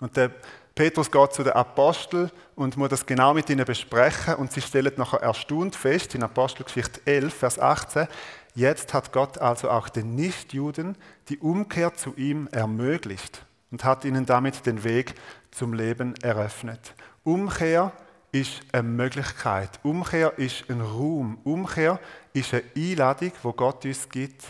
Und 0.00 0.16
der 0.16 0.30
Petrus 0.74 1.10
geht 1.10 1.32
zu 1.34 1.42
den 1.42 1.52
Aposteln 1.52 2.30
und 2.54 2.76
muss 2.76 2.88
das 2.88 3.04
genau 3.04 3.34
mit 3.34 3.50
ihnen 3.50 3.66
besprechen 3.66 4.36
und 4.36 4.52
sie 4.52 4.62
stellen 4.62 4.92
nachher 4.96 5.20
erstaunt 5.20 5.76
fest, 5.76 6.14
in 6.14 6.22
Apostelgeschichte 6.22 7.00
11, 7.04 7.34
Vers 7.34 7.58
18, 7.58 8.08
jetzt 8.54 8.94
hat 8.94 9.12
Gott 9.12 9.36
also 9.38 9.70
auch 9.70 9.90
den 9.90 10.14
Nichtjuden 10.14 10.96
die 11.28 11.38
Umkehr 11.38 11.94
zu 11.94 12.14
ihm 12.16 12.48
ermöglicht 12.52 13.44
und 13.70 13.84
hat 13.84 14.04
ihnen 14.04 14.26
damit 14.26 14.66
den 14.66 14.84
Weg 14.84 15.14
zum 15.50 15.72
Leben 15.72 16.14
eröffnet. 16.22 16.94
Umkehr 17.24 17.92
ist 18.32 18.60
eine 18.72 18.82
Möglichkeit. 18.82 19.80
Umkehr 19.82 20.38
ist 20.38 20.68
ein 20.68 20.80
Ruhm. 20.80 21.38
Umkehr 21.44 21.98
ist 22.32 22.54
eine 22.54 22.62
Einladung, 22.76 23.32
wo 23.42 23.52
Gott 23.52 23.84
uns 23.84 24.08
gibt, 24.08 24.44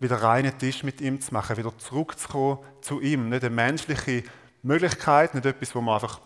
wieder 0.00 0.16
reinen 0.16 0.56
Tisch 0.58 0.82
mit 0.82 1.00
ihm 1.00 1.20
zu 1.20 1.32
machen, 1.32 1.56
wieder 1.56 1.76
zurückzukommen 1.78 2.58
zu 2.80 3.00
ihm. 3.00 3.28
Nicht 3.28 3.44
eine 3.44 3.54
menschliche 3.54 4.24
Möglichkeit, 4.62 5.34
nicht 5.34 5.46
etwas, 5.46 5.74
wo 5.74 5.80
wir 5.80 5.94
einfach 5.94 6.20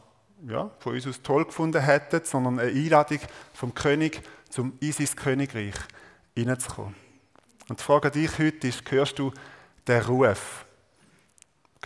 ja, 0.46 0.70
von 0.78 0.94
uns 0.94 1.06
aus 1.06 1.22
toll 1.22 1.44
gefunden 1.44 1.82
hätten, 1.82 2.24
sondern 2.24 2.58
eine 2.58 2.70
Einladung 2.70 3.18
vom 3.52 3.74
König 3.74 4.22
zum 4.48 4.74
Isis 4.80 5.16
Königreich 5.16 5.74
hineinzukommen. 6.34 6.94
Und 7.68 7.80
die 7.80 7.84
Frage 7.84 8.08
an 8.08 8.12
dich 8.12 8.38
heute 8.38 8.68
ist, 8.68 8.90
hörst 8.90 9.18
du 9.18 9.32
den 9.88 10.02
Ruf? 10.02 10.65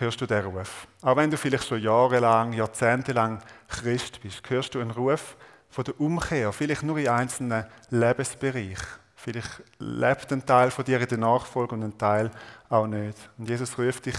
Hörst 0.01 0.19
du 0.19 0.25
den 0.25 0.47
Ruf? 0.47 0.89
Auch 1.03 1.17
wenn 1.17 1.31
du 1.31 1.37
vielleicht 1.37 1.69
schon 1.69 1.83
jahrelang, 1.83 2.55
jahrzehntelang 2.55 3.43
Christ 3.69 4.23
bist, 4.23 4.49
hörst 4.49 4.75
du 4.75 4.81
einen 4.81 4.93
Ruf 4.93 5.37
von 5.69 5.85
der 5.85 6.01
Umkehr, 6.01 6.55
vielleicht 6.55 6.85
nur 6.85 6.97
in 6.97 7.09
einzelnen 7.09 7.67
Lebensbereichen. 7.91 8.87
Vielleicht 9.15 9.63
lebt 9.79 10.33
ein 10.33 10.47
Teil 10.47 10.71
von 10.71 10.87
dir 10.87 10.99
in 11.03 11.07
der 11.07 11.19
Nachfolge 11.19 11.75
und 11.75 11.83
ein 11.83 11.99
Teil 11.99 12.31
auch 12.71 12.87
nicht. 12.87 13.29
Und 13.37 13.51
Jesus 13.51 13.79
ruft 13.79 14.07
dich 14.07 14.17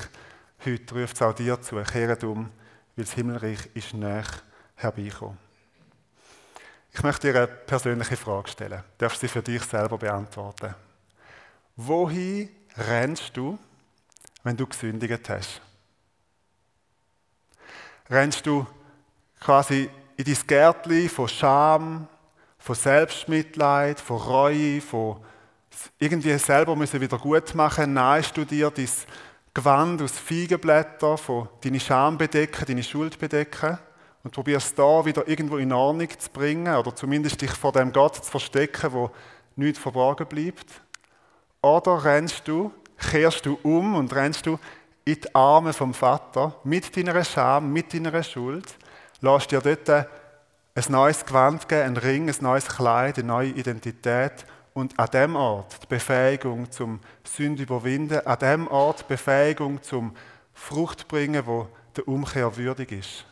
heute, 0.64 0.94
ruft 0.94 1.16
es 1.16 1.22
auch 1.24 1.34
dir 1.34 1.60
zu, 1.60 1.78
kehre 1.78 2.28
um, 2.28 2.52
weil 2.96 3.06
das 3.06 3.14
Himmelreich 3.14 3.72
ist 3.74 3.96
näher 3.96 4.24
herbeikommen. 4.76 5.40
Ich 6.94 7.02
möchte 7.02 7.32
dir 7.32 7.40
eine 7.40 7.48
persönliche 7.48 8.18
Frage 8.18 8.50
stellen. 8.50 8.84
Du 9.00 9.06
darfst 9.06 9.20
sie 9.20 9.28
für 9.28 9.42
dich 9.42 9.64
selber 9.64 9.98
beantworten. 9.98 10.76
Wohin 11.76 12.50
rennst 12.78 13.36
du, 13.36 13.58
wenn 14.44 14.56
du 14.56 14.68
gesündigt 14.68 15.28
hast? 15.28 15.60
Rennst 18.12 18.46
du 18.46 18.68
quasi 19.40 19.90
in 20.18 20.26
dein 20.26 20.38
Gärtchen 20.46 21.08
von 21.08 21.30
Scham, 21.30 22.08
von 22.60 22.76
Selbstmitleid, 22.76 24.02
von 24.02 24.18
Reue, 24.18 24.82
von 24.82 25.16
irgendwie 25.98 26.38
selber 26.38 26.76
müssen 26.76 27.00
wieder 27.00 27.18
gut 27.18 27.56
machen, 27.56 27.94
nahest 27.94 28.36
du 28.36 28.44
dir 28.44 28.70
dein 28.70 28.90
Gewand 29.54 30.02
aus 30.02 30.20
Feigenblättern, 30.20 31.18
von 31.18 31.48
deine 31.64 31.80
Scham 31.80 32.18
bedecken, 32.18 32.66
deine 32.68 32.84
Schuld 32.84 33.18
bedecken 33.18 33.80
und 34.26 34.32
probierst 34.32 34.78
da 34.78 35.06
wieder 35.06 35.26
irgendwo 35.30 35.56
in 35.56 35.72
Ordnung 35.72 36.10
zu 36.20 36.30
bringen 36.32 36.76
oder 36.76 36.94
zumindest 36.94 37.42
dich 37.42 37.52
vor 37.52 37.72
dem 37.72 37.94
Gott 37.94 38.16
zu 38.26 38.30
verstecken, 38.30 38.92
wo 38.92 39.12
nichts 39.56 39.80
verborgen 39.80 40.28
bleibt. 40.28 40.82
Oder 41.62 42.04
rennst 42.04 42.46
du, 42.46 42.74
kehrst 43.10 43.46
du 43.46 43.58
um 43.64 43.96
und 43.96 44.14
rennst 44.14 44.46
du 44.46 44.60
in 45.06 45.16
die 45.16 45.36
Arme 45.36 45.74
vom 45.74 45.94
Vater 45.94 46.56
mit 46.64 46.96
deiner 46.96 47.24
Scham, 47.24 47.74
mit 47.74 47.94
deiner 47.94 48.24
Schuld, 48.24 48.76
lässt 49.22 49.52
dir 49.52 49.62
dort 49.62 49.90
ein 49.90 50.86
neues 50.90 51.26
Gewand 51.26 51.68
geben, 51.68 51.82
ein 51.82 51.98
Ring, 51.98 52.30
ein 52.30 52.36
neues 52.40 52.68
Kleid, 52.68 53.18
eine 53.18 53.28
neue 53.28 53.50
Identität 53.50 54.46
und 54.74 54.98
an 54.98 55.10
dem 55.12 55.36
Ort 55.36 55.84
die 55.84 55.88
Befähigung 55.88 56.72
zum 56.72 57.00
Sünde 57.24 57.64
überwinden, 57.64 58.26
an 58.26 58.40
dem 58.40 58.68
Ort 58.68 59.02
die 59.02 59.14
Befähigung 59.14 59.82
zum 59.82 60.16
Frucht 60.54 61.08
bringen, 61.08 61.46
wo 61.46 61.68
der 61.96 62.08
Umkehr 62.08 62.56
würdig 62.56 62.92
ist. 62.92 63.26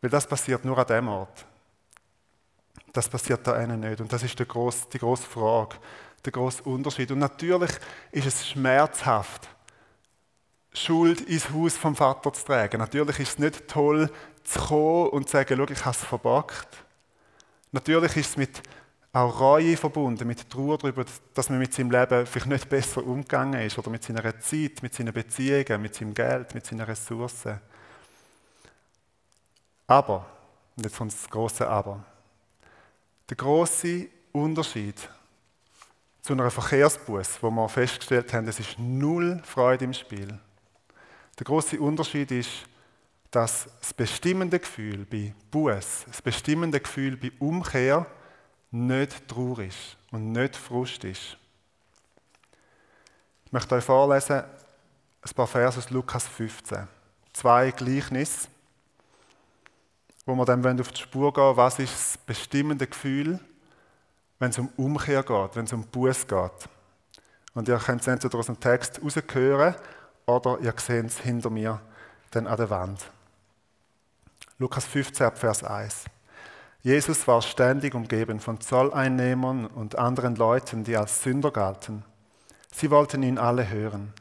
Weil 0.00 0.10
das 0.10 0.26
passiert 0.26 0.64
nur 0.64 0.78
an 0.78 0.86
dem 0.86 1.08
Ort. 1.08 1.46
Das 2.92 3.08
passiert 3.08 3.46
da 3.46 3.60
innen 3.60 3.80
nicht. 3.80 4.00
Und 4.00 4.12
das 4.12 4.22
ist 4.22 4.38
die 4.38 4.46
grosse, 4.46 4.86
die 4.92 4.98
grosse 4.98 5.26
Frage 5.26 5.76
der 6.24 6.32
große 6.32 6.62
Unterschied. 6.64 7.10
Und 7.10 7.18
natürlich 7.20 7.70
ist 8.10 8.26
es 8.26 8.48
schmerzhaft, 8.48 9.48
Schuld 10.78 11.22
ins 11.22 11.50
Haus 11.50 11.76
vom 11.76 11.94
Vater 11.94 12.32
zu 12.32 12.44
tragen. 12.44 12.78
Natürlich 12.78 13.18
ist 13.20 13.30
es 13.30 13.38
nicht 13.38 13.68
toll, 13.68 14.10
zu 14.44 14.60
kommen 14.60 15.08
und 15.10 15.28
zu 15.28 15.32
sagen, 15.32 15.56
schau, 15.56 15.72
ich 15.72 15.84
habe 15.84 15.96
es 15.96 16.04
verbockt. 16.04 16.68
Natürlich 17.72 18.16
ist 18.16 18.30
es 18.30 18.36
mit 18.36 18.62
auch 19.12 19.40
Reue 19.40 19.76
verbunden, 19.76 20.26
mit 20.26 20.48
Trauer 20.48 20.78
darüber, 20.78 21.04
dass 21.34 21.50
man 21.50 21.58
mit 21.58 21.72
seinem 21.72 21.90
Leben 21.90 22.26
vielleicht 22.26 22.46
nicht 22.46 22.68
besser 22.68 23.04
umgegangen 23.04 23.60
ist 23.60 23.78
oder 23.78 23.90
mit 23.90 24.04
seiner 24.04 24.22
Zeit, 24.38 24.82
mit 24.82 24.94
seinen 24.94 25.12
Beziehungen, 25.12 25.82
mit 25.82 25.94
seinem 25.94 26.14
Geld, 26.14 26.54
mit 26.54 26.66
seinen 26.66 26.82
Ressourcen. 26.82 27.60
Aber, 29.86 30.26
und 30.76 30.84
jetzt 30.84 30.96
kommt 30.96 31.12
das 31.12 31.28
große 31.28 31.66
Aber, 31.66 32.04
der 33.28 33.36
große 33.36 34.08
Unterschied 34.32 35.08
zu 36.20 36.34
einer 36.34 36.50
Verkehrsbus, 36.50 37.38
wo 37.42 37.50
wir 37.50 37.68
festgestellt 37.68 38.32
haben, 38.32 38.46
es 38.48 38.60
ist 38.60 38.78
null 38.78 39.42
Freude 39.44 39.86
im 39.86 39.94
Spiel. 39.94 40.38
Der 41.38 41.44
große 41.44 41.78
Unterschied 41.80 42.30
ist, 42.30 42.50
dass 43.30 43.68
das 43.80 43.94
bestimmende 43.94 44.58
Gefühl 44.58 45.04
bei 45.04 45.34
Buß, 45.50 46.04
das 46.06 46.22
bestimmende 46.22 46.80
Gefühl 46.80 47.16
bei 47.16 47.30
Umkehr 47.38 48.06
nicht 48.70 49.28
Trauer 49.28 49.60
ist 49.60 49.96
und 50.10 50.32
nicht 50.32 50.56
Frust 50.56 51.04
ist. 51.04 51.36
Ich 53.44 53.52
möchte 53.52 53.74
euch 53.74 53.84
vorlesen 53.84 54.42
ein 55.22 55.34
paar 55.34 55.46
Verse 55.46 55.78
aus 55.78 55.90
Lukas 55.90 56.26
15. 56.26 56.88
Zwei 57.32 57.70
Gleichnisse, 57.70 58.48
wo 60.26 60.34
wir 60.34 60.44
dann 60.44 60.80
auf 60.80 60.92
die 60.92 61.00
Spur 61.00 61.32
gehen 61.32 61.56
was 61.56 61.78
ist 61.78 61.92
das 61.92 62.18
bestimmende 62.18 62.86
Gefühl 62.86 63.40
wenn 64.38 64.50
es 64.50 64.58
um 64.58 64.68
Umkehr 64.76 65.22
geht, 65.22 65.56
wenn 65.56 65.64
es 65.64 65.72
um 65.72 65.84
Buß 65.84 66.26
geht. 66.26 66.68
Und 67.54 67.68
ihr 67.68 67.78
könnt 67.78 68.02
es 68.02 68.06
entweder 68.06 68.38
aus 68.38 68.46
dem 68.46 68.60
Text 68.60 69.00
rausgehören 69.02 69.74
oder 70.28 70.58
ihr 70.60 70.74
seht 70.76 71.06
es 71.06 71.18
hinter 71.18 71.50
mir 71.50 71.80
dann 72.30 72.46
an 72.46 72.56
der 72.56 72.70
Wand. 72.70 73.10
Lukas 74.58 74.84
15, 74.84 75.32
Vers 75.32 75.64
1. 75.64 76.04
Jesus 76.82 77.26
war 77.26 77.42
ständig 77.42 77.94
umgeben 77.94 78.38
von 78.38 78.60
Zolleinnehmern 78.60 79.66
und 79.66 79.96
anderen 79.96 80.36
Leuten, 80.36 80.84
die 80.84 80.96
als 80.96 81.22
Sünder 81.22 81.50
galten. 81.50 82.04
Sie 82.72 82.90
wollten 82.90 83.22
ihn 83.22 83.38
alle 83.38 83.68
hören. 83.68 84.12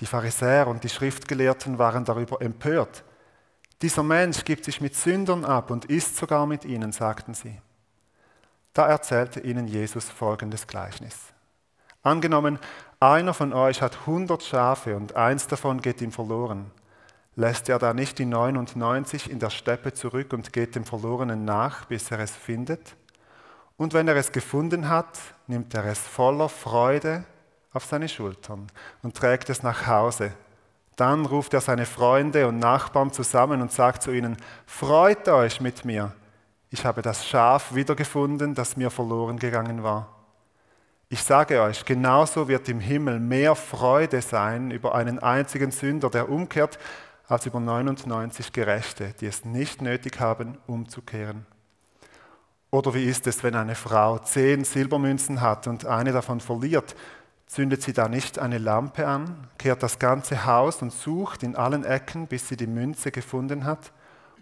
Die 0.00 0.06
Pharisäer 0.06 0.66
und 0.66 0.84
die 0.84 0.88
Schriftgelehrten 0.88 1.78
waren 1.78 2.04
darüber 2.04 2.42
empört. 2.42 3.04
Dieser 3.80 4.02
Mensch 4.02 4.44
gibt 4.44 4.64
sich 4.64 4.80
mit 4.80 4.96
Sündern 4.96 5.44
ab 5.44 5.70
und 5.70 5.84
isst 5.86 6.16
sogar 6.16 6.46
mit 6.46 6.64
ihnen, 6.64 6.92
sagten 6.92 7.34
sie. 7.34 7.60
Da 8.72 8.86
erzählte 8.86 9.40
ihnen 9.40 9.68
Jesus 9.68 10.08
folgendes 10.10 10.66
Gleichnis. 10.66 11.16
Angenommen, 12.02 12.58
einer 13.02 13.34
von 13.34 13.52
euch 13.52 13.82
hat 13.82 14.06
hundert 14.06 14.44
Schafe 14.44 14.96
und 14.96 15.16
eins 15.16 15.48
davon 15.48 15.82
geht 15.82 16.00
ihm 16.00 16.12
verloren. 16.12 16.70
Lässt 17.34 17.68
er 17.68 17.78
da 17.78 17.94
nicht 17.94 18.18
die 18.18 18.26
99 18.26 19.30
in 19.30 19.40
der 19.40 19.50
Steppe 19.50 19.92
zurück 19.92 20.32
und 20.32 20.52
geht 20.52 20.76
dem 20.76 20.84
Verlorenen 20.84 21.44
nach, 21.44 21.86
bis 21.86 22.10
er 22.10 22.20
es 22.20 22.30
findet? 22.30 22.94
Und 23.76 23.92
wenn 23.94 24.06
er 24.06 24.16
es 24.16 24.30
gefunden 24.30 24.88
hat, 24.88 25.18
nimmt 25.48 25.74
er 25.74 25.86
es 25.86 25.98
voller 25.98 26.48
Freude 26.48 27.24
auf 27.72 27.84
seine 27.84 28.08
Schultern 28.08 28.68
und 29.02 29.16
trägt 29.16 29.50
es 29.50 29.62
nach 29.62 29.86
Hause. 29.86 30.32
Dann 30.94 31.26
ruft 31.26 31.54
er 31.54 31.60
seine 31.60 31.86
Freunde 31.86 32.46
und 32.46 32.58
Nachbarn 32.58 33.12
zusammen 33.12 33.62
und 33.62 33.72
sagt 33.72 34.02
zu 34.02 34.12
ihnen, 34.12 34.36
Freut 34.66 35.26
euch 35.28 35.60
mit 35.60 35.84
mir, 35.84 36.12
ich 36.70 36.84
habe 36.84 37.02
das 37.02 37.26
Schaf 37.26 37.74
wiedergefunden, 37.74 38.54
das 38.54 38.76
mir 38.76 38.90
verloren 38.90 39.38
gegangen 39.38 39.82
war. 39.82 40.21
Ich 41.12 41.24
sage 41.24 41.60
euch, 41.60 41.84
genauso 41.84 42.48
wird 42.48 42.70
im 42.70 42.80
Himmel 42.80 43.20
mehr 43.20 43.54
Freude 43.54 44.22
sein 44.22 44.70
über 44.70 44.94
einen 44.94 45.18
einzigen 45.18 45.70
Sünder, 45.70 46.08
der 46.08 46.30
umkehrt, 46.30 46.78
als 47.28 47.44
über 47.44 47.60
99 47.60 48.50
Gerechte, 48.50 49.12
die 49.20 49.26
es 49.26 49.44
nicht 49.44 49.82
nötig 49.82 50.20
haben, 50.20 50.56
umzukehren. 50.66 51.44
Oder 52.70 52.94
wie 52.94 53.04
ist 53.04 53.26
es, 53.26 53.42
wenn 53.42 53.56
eine 53.56 53.74
Frau 53.74 54.20
zehn 54.20 54.64
Silbermünzen 54.64 55.42
hat 55.42 55.66
und 55.66 55.84
eine 55.84 56.12
davon 56.12 56.40
verliert? 56.40 56.96
Zündet 57.46 57.82
sie 57.82 57.92
da 57.92 58.08
nicht 58.08 58.38
eine 58.38 58.56
Lampe 58.56 59.06
an, 59.06 59.48
kehrt 59.58 59.82
das 59.82 59.98
ganze 59.98 60.46
Haus 60.46 60.80
und 60.80 60.94
sucht 60.94 61.42
in 61.42 61.56
allen 61.56 61.84
Ecken, 61.84 62.26
bis 62.26 62.48
sie 62.48 62.56
die 62.56 62.66
Münze 62.66 63.10
gefunden 63.10 63.66
hat? 63.66 63.92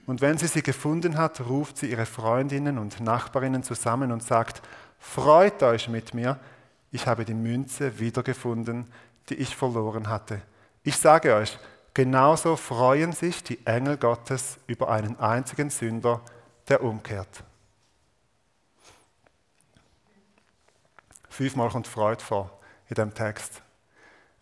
Und 0.06 0.20
wenn 0.20 0.38
sie 0.38 0.46
sie 0.46 0.62
gefunden 0.62 1.18
hat, 1.18 1.40
ruft 1.40 1.78
sie 1.78 1.90
ihre 1.90 2.06
Freundinnen 2.06 2.78
und 2.78 3.00
Nachbarinnen 3.00 3.64
zusammen 3.64 4.12
und 4.12 4.22
sagt, 4.22 4.62
freut 5.00 5.64
euch 5.64 5.88
mit 5.88 6.14
mir, 6.14 6.38
ich 6.90 7.06
habe 7.06 7.24
die 7.24 7.34
Münze 7.34 7.98
wiedergefunden, 7.98 8.90
die 9.28 9.34
ich 9.34 9.54
verloren 9.54 10.08
hatte. 10.08 10.42
Ich 10.82 10.96
sage 10.96 11.34
euch, 11.34 11.58
genauso 11.94 12.56
freuen 12.56 13.12
sich 13.12 13.42
die 13.44 13.64
Engel 13.66 13.96
Gottes 13.96 14.58
über 14.66 14.90
einen 14.90 15.18
einzigen 15.18 15.70
Sünder, 15.70 16.20
der 16.68 16.82
umkehrt. 16.82 17.44
Fünfmal 21.28 21.70
kommt 21.70 21.86
Freude 21.86 22.22
vor 22.22 22.50
in 22.88 22.94
dem 22.94 23.14
Text. 23.14 23.62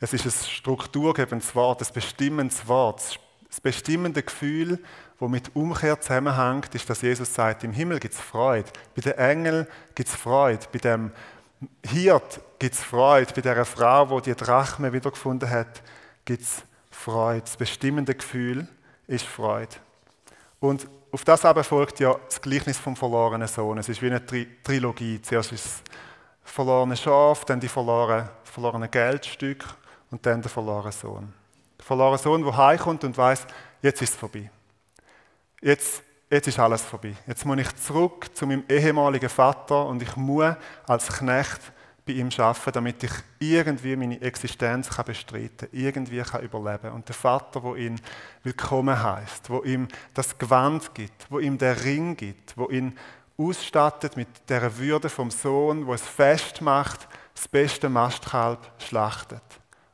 Es 0.00 0.12
ist 0.12 0.24
ein 0.24 0.30
strukturgebendes 0.30 1.54
Wort, 1.54 1.82
ein 1.82 1.92
bestimmendes 1.92 2.66
Wort, 2.66 3.18
Das 3.48 3.60
bestimmende 3.60 4.22
Gefühl, 4.22 4.78
das 5.18 5.28
mit 5.28 5.56
Umkehr 5.56 6.00
zusammenhängt, 6.00 6.74
ist, 6.74 6.88
dass 6.88 7.02
Jesus 7.02 7.32
sagt, 7.32 7.64
im 7.64 7.72
Himmel 7.72 7.98
gibt 7.98 8.14
es 8.14 8.20
Freude. 8.20 8.70
Bei 8.94 9.02
den 9.02 9.14
Engeln 9.14 9.66
gibt 9.94 10.08
es 10.08 10.14
Freude. 10.14 10.66
Bei 10.70 10.78
dem 10.78 11.12
Hirt 11.84 12.40
gibt 12.58 12.74
es 12.74 12.82
Freude. 12.82 13.32
Bei 13.34 13.40
der 13.40 13.64
Frau, 13.64 14.20
die 14.20 14.30
die 14.30 14.36
Drachme 14.36 14.92
wiedergefunden 14.92 15.48
hat, 15.48 15.82
gibt 16.24 16.42
es 16.42 16.62
Freude. 16.90 17.40
Das 17.42 17.56
bestimmende 17.56 18.14
Gefühl 18.14 18.68
ist 19.06 19.26
Freude. 19.26 19.76
Und 20.60 20.86
auf 21.10 21.24
das 21.24 21.44
aber 21.44 21.64
folgt 21.64 22.00
ja 22.00 22.16
das 22.26 22.40
Gleichnis 22.40 22.78
vom 22.78 22.94
verlorenen 22.94 23.48
Sohn. 23.48 23.78
Es 23.78 23.88
ist 23.88 24.02
wie 24.02 24.06
eine 24.06 24.24
Trilogie. 24.62 25.20
Zuerst 25.22 25.52
ist 25.52 25.64
das 25.64 26.52
verlorene 26.52 26.96
Schaf, 26.96 27.44
dann 27.44 27.60
die 27.60 27.68
verlorene, 27.68 28.28
das 28.44 28.52
verlorene 28.52 28.88
Geldstück 28.88 29.64
und 30.10 30.24
dann 30.26 30.42
der 30.42 30.50
verlorene 30.50 30.92
Sohn. 30.92 31.32
Der 31.78 31.84
verlorene 31.84 32.18
Sohn, 32.18 32.44
der 32.44 32.56
heimkommt 32.56 33.04
und 33.04 33.16
weiß, 33.16 33.46
jetzt 33.82 34.02
ist 34.02 34.10
es 34.10 34.16
vorbei. 34.16 34.50
Jetzt, 35.60 36.02
jetzt 36.30 36.48
ist 36.48 36.58
alles 36.58 36.82
vorbei. 36.82 37.14
Jetzt 37.26 37.44
muss 37.44 37.58
ich 37.58 37.76
zurück 37.76 38.30
zu 38.34 38.46
meinem 38.46 38.64
ehemaligen 38.68 39.28
Vater 39.28 39.86
und 39.86 40.02
ich 40.02 40.16
muss 40.16 40.54
als 40.86 41.08
Knecht 41.08 41.60
bei 42.06 42.14
ihm 42.14 42.30
arbeiten, 42.38 42.72
damit 42.72 43.02
ich 43.02 43.12
irgendwie 43.38 43.94
meine 43.94 44.20
Existenz 44.20 44.88
kann 44.88 45.04
bestreiten 45.04 45.68
kann, 45.70 45.78
irgendwie 45.78 46.22
kann 46.22 46.42
überleben 46.42 46.92
Und 46.92 47.06
der 47.06 47.14
Vater, 47.14 47.62
wo 47.62 47.74
ihn 47.74 48.00
willkommen 48.42 49.00
heißt, 49.00 49.50
wo 49.50 49.62
ihm 49.62 49.88
das 50.14 50.38
Gewand 50.38 50.94
gibt, 50.94 51.30
wo 51.30 51.38
ihm 51.38 51.58
der 51.58 51.84
Ring 51.84 52.16
gibt, 52.16 52.56
wo 52.56 52.68
ihn 52.70 52.96
ausstattet 53.36 54.16
mit 54.16 54.28
der 54.48 54.78
Würde 54.78 55.08
vom 55.08 55.30
Sohn, 55.30 55.86
wo 55.86 55.94
es 55.94 56.02
festmacht, 56.02 57.06
das 57.34 57.46
beste 57.46 57.88
Mastkalb 57.88 58.58
schlachtet. 58.78 59.42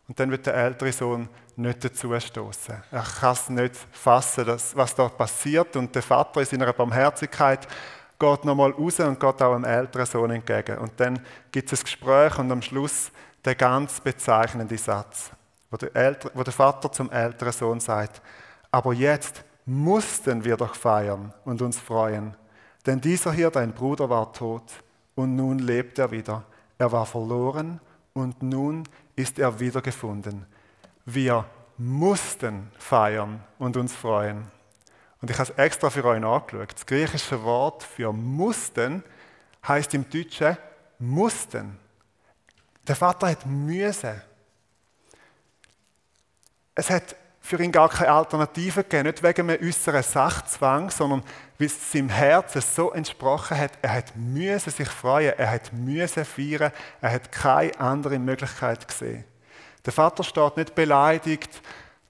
Und 0.07 0.21
dann 0.21 0.31
wird 0.31 0.47
der 0.47 0.55
ältere 0.55 0.93
Sohn 0.93 1.29
nicht 1.57 1.85
dazu 1.85 2.19
stoßen. 2.19 2.75
Er 2.91 3.03
kann 3.03 3.33
es 3.33 3.49
nicht 3.49 3.77
fassen, 3.93 4.47
was 4.75 4.95
dort 4.95 5.17
passiert. 5.17 5.77
Und 5.77 5.95
der 5.95 6.03
Vater 6.03 6.41
in 6.41 6.47
seiner 6.47 6.73
Barmherzigkeit 6.73 7.67
geht 8.19 8.45
nochmal 8.45 8.73
raus 8.73 9.01
und 9.01 9.19
geht 9.19 9.43
auch 9.43 9.55
dem 9.55 9.65
älteren 9.65 10.07
Sohn 10.07 10.31
entgegen. 10.31 10.79
Und 10.79 10.93
dann 10.99 11.21
gibt 11.51 11.73
es 11.73 11.81
ein 11.81 11.85
Gespräch 11.85 12.39
und 12.39 12.53
am 12.53 12.63
Schluss 12.63 13.11
der 13.45 13.55
ganz 13.55 14.01
bezeichnende 14.01 14.79
Satz, 14.79 15.31
wo 15.71 15.77
der, 15.77 15.95
Älter, 15.95 16.31
wo 16.35 16.43
der 16.43 16.53
Vater 16.53 16.91
zum 16.91 17.11
älteren 17.11 17.53
Sohn 17.53 17.81
sagt, 17.81 18.23
aber 18.71 18.93
jetzt 18.93 19.45
mussten 19.67 20.45
wir 20.45 20.57
doch 20.57 20.75
feiern 20.75 21.33
und 21.45 21.61
uns 21.63 21.79
freuen, 21.79 22.37
denn 22.87 23.01
dieser 23.01 23.33
hier, 23.33 23.51
dein 23.51 23.73
Bruder, 23.73 24.09
war 24.11 24.33
tot 24.33 24.65
und 25.15 25.37
nun 25.37 25.59
lebt 25.59 25.99
er 25.99 26.11
wieder. 26.11 26.45
Er 26.77 26.93
war 26.93 27.07
verloren 27.07 27.81
und 28.13 28.43
nun 28.43 28.85
ist 29.17 29.39
er 29.39 29.59
wiedergefunden. 29.61 30.47
Wir 31.05 31.45
mussten 31.77 32.71
feiern 32.79 33.43
und 33.59 33.77
uns 33.77 33.95
freuen. 33.95 34.51
Und 35.21 35.31
ich 35.31 35.39
habe 35.39 35.51
es 35.51 35.59
extra 35.59 35.91
für 35.91 36.05
euch 36.05 36.23
angeschaut. 36.23 36.75
Das 36.75 36.87
griechische 36.87 37.43
Wort 37.43 37.83
für 37.83 38.13
mussten 38.13 39.03
heißt 39.67 39.95
im 39.95 40.09
Deutschen 40.09 40.57
mussten. 40.99 41.79
Der 42.87 42.97
Vater 42.97 43.29
hat 43.29 43.47
müssen. 43.47 44.21
Es 46.75 46.91
hat 46.91 47.17
für 47.45 47.63
ihn 47.63 47.71
gar 47.71 47.91
keine 47.91 48.11
Alternative 48.11 48.83
gegeben, 48.85 49.07
nicht 49.07 49.23
wegen 49.23 49.51
einem 49.51 49.63
äußeren 49.63 50.03
Sachzwang, 50.03 50.89
sondern 50.89 51.23
weil 51.59 51.67
es 51.67 51.93
seinem 51.93 52.09
Herzen 52.09 52.63
so 52.63 52.91
entsprochen 52.93 53.59
hat, 53.59 53.73
er 53.83 53.93
hat 53.93 54.17
müssen 54.17 54.71
sich 54.71 54.89
freuen, 54.89 55.35
er 55.37 55.51
hat 55.51 55.71
müssen 55.71 56.25
feiern, 56.25 56.73
er 57.03 57.13
hat 57.13 57.31
keine 57.31 57.79
andere 57.79 58.19
Möglichkeit 58.19 58.89
gesehen. 58.89 59.25
Der 59.85 59.93
Vater 59.93 60.25
steht 60.25 60.57
nicht 60.57 60.75
beleidigt, 60.75 61.61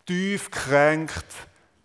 tief 0.07 0.53
kränkt, 0.53 1.27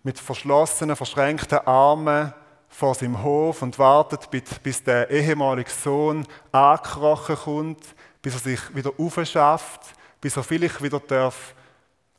mit 0.03 0.19
verschlossenen, 0.19 0.95
verschränkten 0.95 1.57
Armen 1.65 2.31
vor 2.69 2.93
seinem 2.93 3.23
Hof 3.23 3.63
und 3.63 3.79
wartet, 3.79 4.29
bis 4.61 4.83
der 4.83 5.09
ehemalige 5.09 5.71
Sohn 5.71 6.23
angekrochen 6.51 7.35
kommt, 7.35 7.83
bis 8.21 8.35
er 8.35 8.39
sich 8.41 8.75
wieder 8.75 8.91
aufschafft, 8.99 9.81
bis 10.21 10.37
er 10.37 10.43
vielleicht 10.43 10.83
wieder 10.83 10.99
darf 10.99 11.55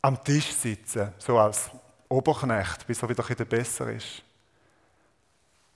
am 0.03 0.23
Tisch 0.25 0.53
sitzen, 0.53 1.13
so 1.19 1.39
als 1.39 1.71
Oberknecht, 2.09 2.87
bis 2.87 3.03
er 3.03 3.09
wieder 3.09 3.25
ein 3.29 3.47
besser 3.47 3.93
ist. 3.93 4.23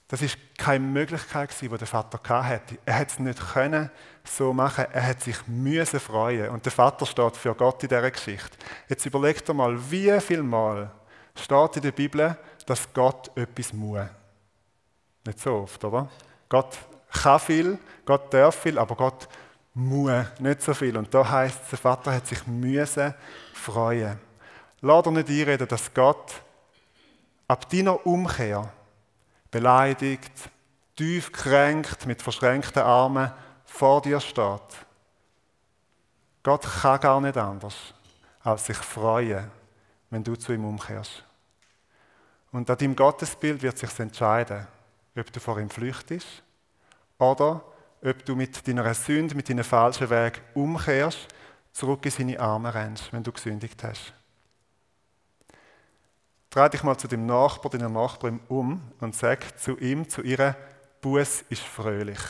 Das 0.09 0.21
ist 0.21 0.37
keine 0.59 0.85
Möglichkeit 0.85 1.51
die 1.61 1.69
der 1.69 1.87
Vater 1.87 2.21
hatte. 2.47 2.79
Er 2.85 2.95
hätte 2.95 3.13
es 3.15 3.19
nicht 3.19 3.53
können 3.53 3.91
so 4.23 4.53
machen. 4.53 4.87
Er 4.93 5.09
hat 5.09 5.23
sich 5.23 5.37
müssen 5.47 5.99
freuen. 5.99 6.51
Und 6.51 6.65
der 6.65 6.73
Vater 6.73 7.07
steht 7.07 7.37
für 7.37 7.55
Gott 7.55 7.83
in 7.83 7.89
dieser 7.89 8.11
Geschichte. 8.11 8.57
Jetzt 8.89 9.07
überlegt 9.07 9.49
er 9.49 9.55
mal, 9.55 9.79
wie 9.91 10.21
viel 10.21 10.43
Mal 10.43 10.91
steht 11.35 11.77
in 11.77 11.83
der 11.83 11.93
Bibel, 11.93 12.37
dass 12.67 12.93
Gott 12.93 13.37
etwas 13.37 13.73
muss. 13.73 14.07
Nicht 15.27 15.41
so 15.41 15.55
oft, 15.55 15.83
oder? 15.83 16.09
Gott 16.49 16.79
kann 17.11 17.41
viel, 17.41 17.79
Gott 18.05 18.33
darf 18.33 18.57
viel, 18.57 18.79
aber 18.79 18.95
Gott 18.95 19.29
muss 19.75 20.27
nicht 20.39 20.63
so 20.63 20.73
viel. 20.73 20.97
Und 20.97 21.13
da 21.13 21.29
heißt 21.29 21.71
der 21.71 21.79
Vater 21.79 22.15
hat 22.15 22.27
sich 22.27 22.47
müssen 22.47 23.15
freuen. 23.53 24.19
Lass 24.81 25.03
dir 25.03 25.11
nicht 25.11 25.29
einreden, 25.29 25.69
dass 25.69 25.93
Gott 25.93 26.43
ab 27.49 27.69
deiner 27.69 28.07
Umkehr 28.07 28.73
beleidigt, 29.51 30.33
tief 30.97 31.33
kränkt, 31.33 32.07
mit 32.07 32.23
verschränkten 32.23 32.83
Armen 32.83 33.33
vor 33.65 34.01
dir 34.03 34.21
steht. 34.21 34.61
Gott 36.43 36.63
kann 36.63 37.01
gar 37.01 37.21
nicht 37.21 37.37
anders, 37.37 37.75
als 38.43 38.67
sich 38.67 38.77
freuen 38.77 39.51
wenn 40.15 40.23
du 40.23 40.37
zu 40.37 40.53
ihm 40.53 40.65
umkehrst. 40.65 41.25
Und 42.53 42.71
an 42.71 42.79
deinem 42.79 42.95
Gottesbild 42.95 43.61
wird 43.63 43.77
sich 43.77 43.99
entscheiden, 43.99 44.65
ob 45.17 45.33
du 45.33 45.41
vor 45.41 45.59
ihm 45.59 45.69
flüchtest 45.69 46.41
oder 47.19 47.65
ob 48.05 48.25
du 48.25 48.37
mit 48.37 48.67
deiner 48.69 48.93
Sünde, 48.93 49.35
mit 49.35 49.49
deinem 49.49 49.64
falschen 49.64 50.11
Weg 50.11 50.43
umkehrst, 50.53 51.27
zurück 51.73 52.05
in 52.05 52.11
seine 52.11 52.38
Arme 52.38 52.73
rennst, 52.75 53.12
wenn 53.12 53.23
du 53.23 53.33
gesündigt 53.33 53.83
hast. 53.83 54.12
Dreh 56.51 56.69
dich 56.69 56.83
mal 56.83 56.97
zu 56.97 57.09
dem 57.09 57.27
Nachbar, 57.27 57.73
deiner 57.73 57.88
Nachbarin 57.88 58.40
um 58.49 58.81
und 59.01 59.17
sag 59.17 59.59
zu 59.59 59.77
ihm, 59.79 60.09
zu 60.09 60.23
ihr, 60.23 60.55
Buß 61.01 61.45
ist 61.49 61.62
fröhlich. 61.62 62.21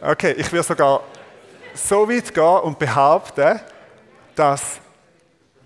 Okay, 0.00 0.32
ich 0.32 0.52
will 0.52 0.62
sogar 0.62 1.02
so 1.74 2.08
weit 2.08 2.32
gehen 2.34 2.60
und 2.60 2.78
behaupten, 2.78 3.60
dass 4.34 4.80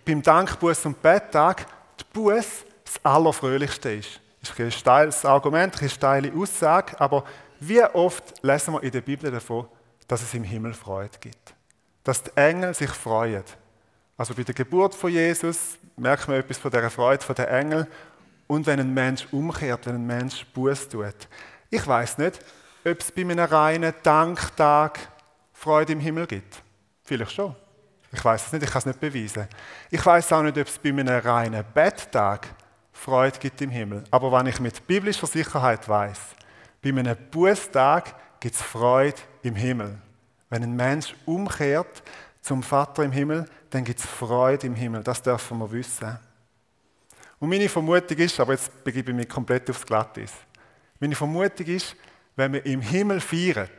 beim 0.05 0.23
Dankbuß 0.23 0.87
und 0.87 1.03
Betttag 1.03 1.67
die 1.99 2.05
Buß 2.13 2.65
das 2.93 3.05
Allerfröhlichste 3.05 3.93
ist. 3.93 4.21
Das 4.41 4.51
ist 4.51 4.61
ein 4.61 4.73
steiles 4.73 5.25
Argument, 5.25 5.79
eine 5.79 5.89
steile 5.89 6.33
Aussage, 6.33 6.99
aber 7.01 7.25
wie 7.61 7.83
oft 7.83 8.43
lesen 8.43 8.75
wir 8.75 8.83
in 8.83 8.91
der 8.91 9.03
Bibel 9.03 9.31
davon, 9.31 9.69
dass 10.09 10.23
es 10.23 10.35
im 10.35 10.45
Himmel 10.45 10.73
Freude 10.73 11.19
gibt? 11.21 11.55
Dass 12.03 12.23
die 12.23 12.35
Engel 12.35 12.75
sich 12.75 12.91
freuen. 12.91 13.45
Also 14.17 14.35
bei 14.35 14.43
der 14.43 14.55
Geburt 14.55 14.95
von 14.95 15.11
Jesus 15.11 15.79
merkt 15.97 16.27
man 16.27 16.39
etwas 16.39 16.59
von 16.59 16.71
der 16.71 16.91
Freude 16.91 17.35
der 17.35 17.51
Engel. 17.51 17.87
Und 18.47 18.67
wenn 18.67 18.81
ein 18.81 18.93
Mensch 18.93 19.27
umkehrt, 19.31 19.87
wenn 19.87 19.97
ein 19.97 20.07
Mensch 20.07 20.45
Buß 20.47 20.89
tut. 20.89 21.29
Ich 21.69 21.87
weiß 21.87 22.19
nicht, 22.19 22.41
ob 22.85 22.99
es 22.99 23.13
bei 23.13 23.21
einem 23.21 23.39
reinen 23.39 23.95
Danktag 24.03 24.99
Freude 25.53 25.93
im 25.93 26.01
Himmel 26.01 26.27
gibt. 26.27 26.63
Vielleicht 27.05 27.33
schon. 27.33 27.55
Ich 28.11 28.25
weiß 28.25 28.47
es 28.47 28.53
nicht, 28.53 28.65
ich 28.65 28.71
kann 28.71 28.81
es 28.81 28.87
nicht 28.87 29.01
beweisen. 29.01 29.47
Ich 29.91 30.05
weiß 30.05 30.33
auch 30.33 30.43
nicht, 30.43 30.59
ob 30.59 30.67
es 30.67 30.79
bei 30.79 30.89
einem 30.89 31.09
reinen 31.09 31.65
Betttag 31.73 32.49
Freude 33.01 33.39
gibt 33.39 33.63
im 33.63 33.71
Himmel. 33.71 34.05
Aber 34.11 34.31
wenn 34.31 34.47
ich 34.47 34.61
mit 34.61 34.87
biblischer 34.87 35.27
Sicherheit 35.27 35.89
weiß, 35.89 36.19
bei 36.83 36.91
einem 36.91 37.17
Bußtag 37.31 38.15
gibt 38.41 38.55
es 38.55 38.61
Freude 38.61 39.17
im 39.43 39.55
Himmel. 39.55 39.97
Wenn 40.51 40.65
ein 40.65 40.77
Mensch 40.77 41.15
umkehrt 41.25 42.03
zum 42.43 42.63
Vater 42.63 43.03
im 43.03 43.13
Himmel, 43.13 43.47
dann 43.71 43.85
gibt 43.85 44.01
es 44.01 44.07
Freude 44.07 44.67
im 44.67 44.75
Himmel. 44.75 45.03
Das 45.03 45.23
dürfen 45.23 45.59
wir 45.59 45.73
wissen. 45.73 46.19
Und 47.39 47.49
meine 47.49 47.71
Vermutung 47.71 48.19
ist, 48.19 48.39
aber 48.39 48.53
jetzt 48.53 48.85
begebe 48.85 49.13
ich 49.13 49.17
mich 49.17 49.29
komplett 49.31 49.71
aufs 49.71 49.87
Glattis. 49.87 50.33
Meine 50.99 51.15
Vermutung 51.15 51.67
ist, 51.69 51.97
wenn 52.37 52.53
wir 52.53 52.67
im 52.67 52.83
Himmel 52.83 53.21
feiern, 53.21 53.71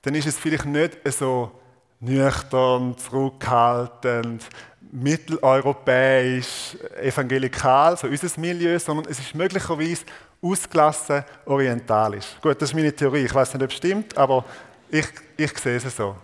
dann 0.00 0.14
ist 0.14 0.26
es 0.26 0.38
vielleicht 0.38 0.64
nicht 0.64 0.98
so 1.12 1.52
nüchtern, 2.00 2.96
zurückhaltend, 2.98 4.46
mitteleuropäisch, 4.92 6.76
evangelikal, 7.00 7.96
so 7.96 8.06
unser 8.06 8.40
Milieu, 8.40 8.78
sondern 8.78 9.10
es 9.10 9.18
ist 9.18 9.34
möglicherweise 9.34 10.04
ausgelassen 10.42 11.24
orientalisch. 11.44 12.36
Gut, 12.40 12.60
das 12.60 12.70
ist 12.70 12.74
meine 12.74 12.94
Theorie. 12.94 13.24
Ich 13.24 13.34
weiß 13.34 13.54
nicht, 13.54 13.62
ob 13.62 13.70
es 13.70 13.76
stimmt, 13.76 14.16
aber 14.16 14.44
ich, 14.88 15.06
ich 15.36 15.58
sehe 15.58 15.76
es 15.76 15.96
so. 15.96 16.16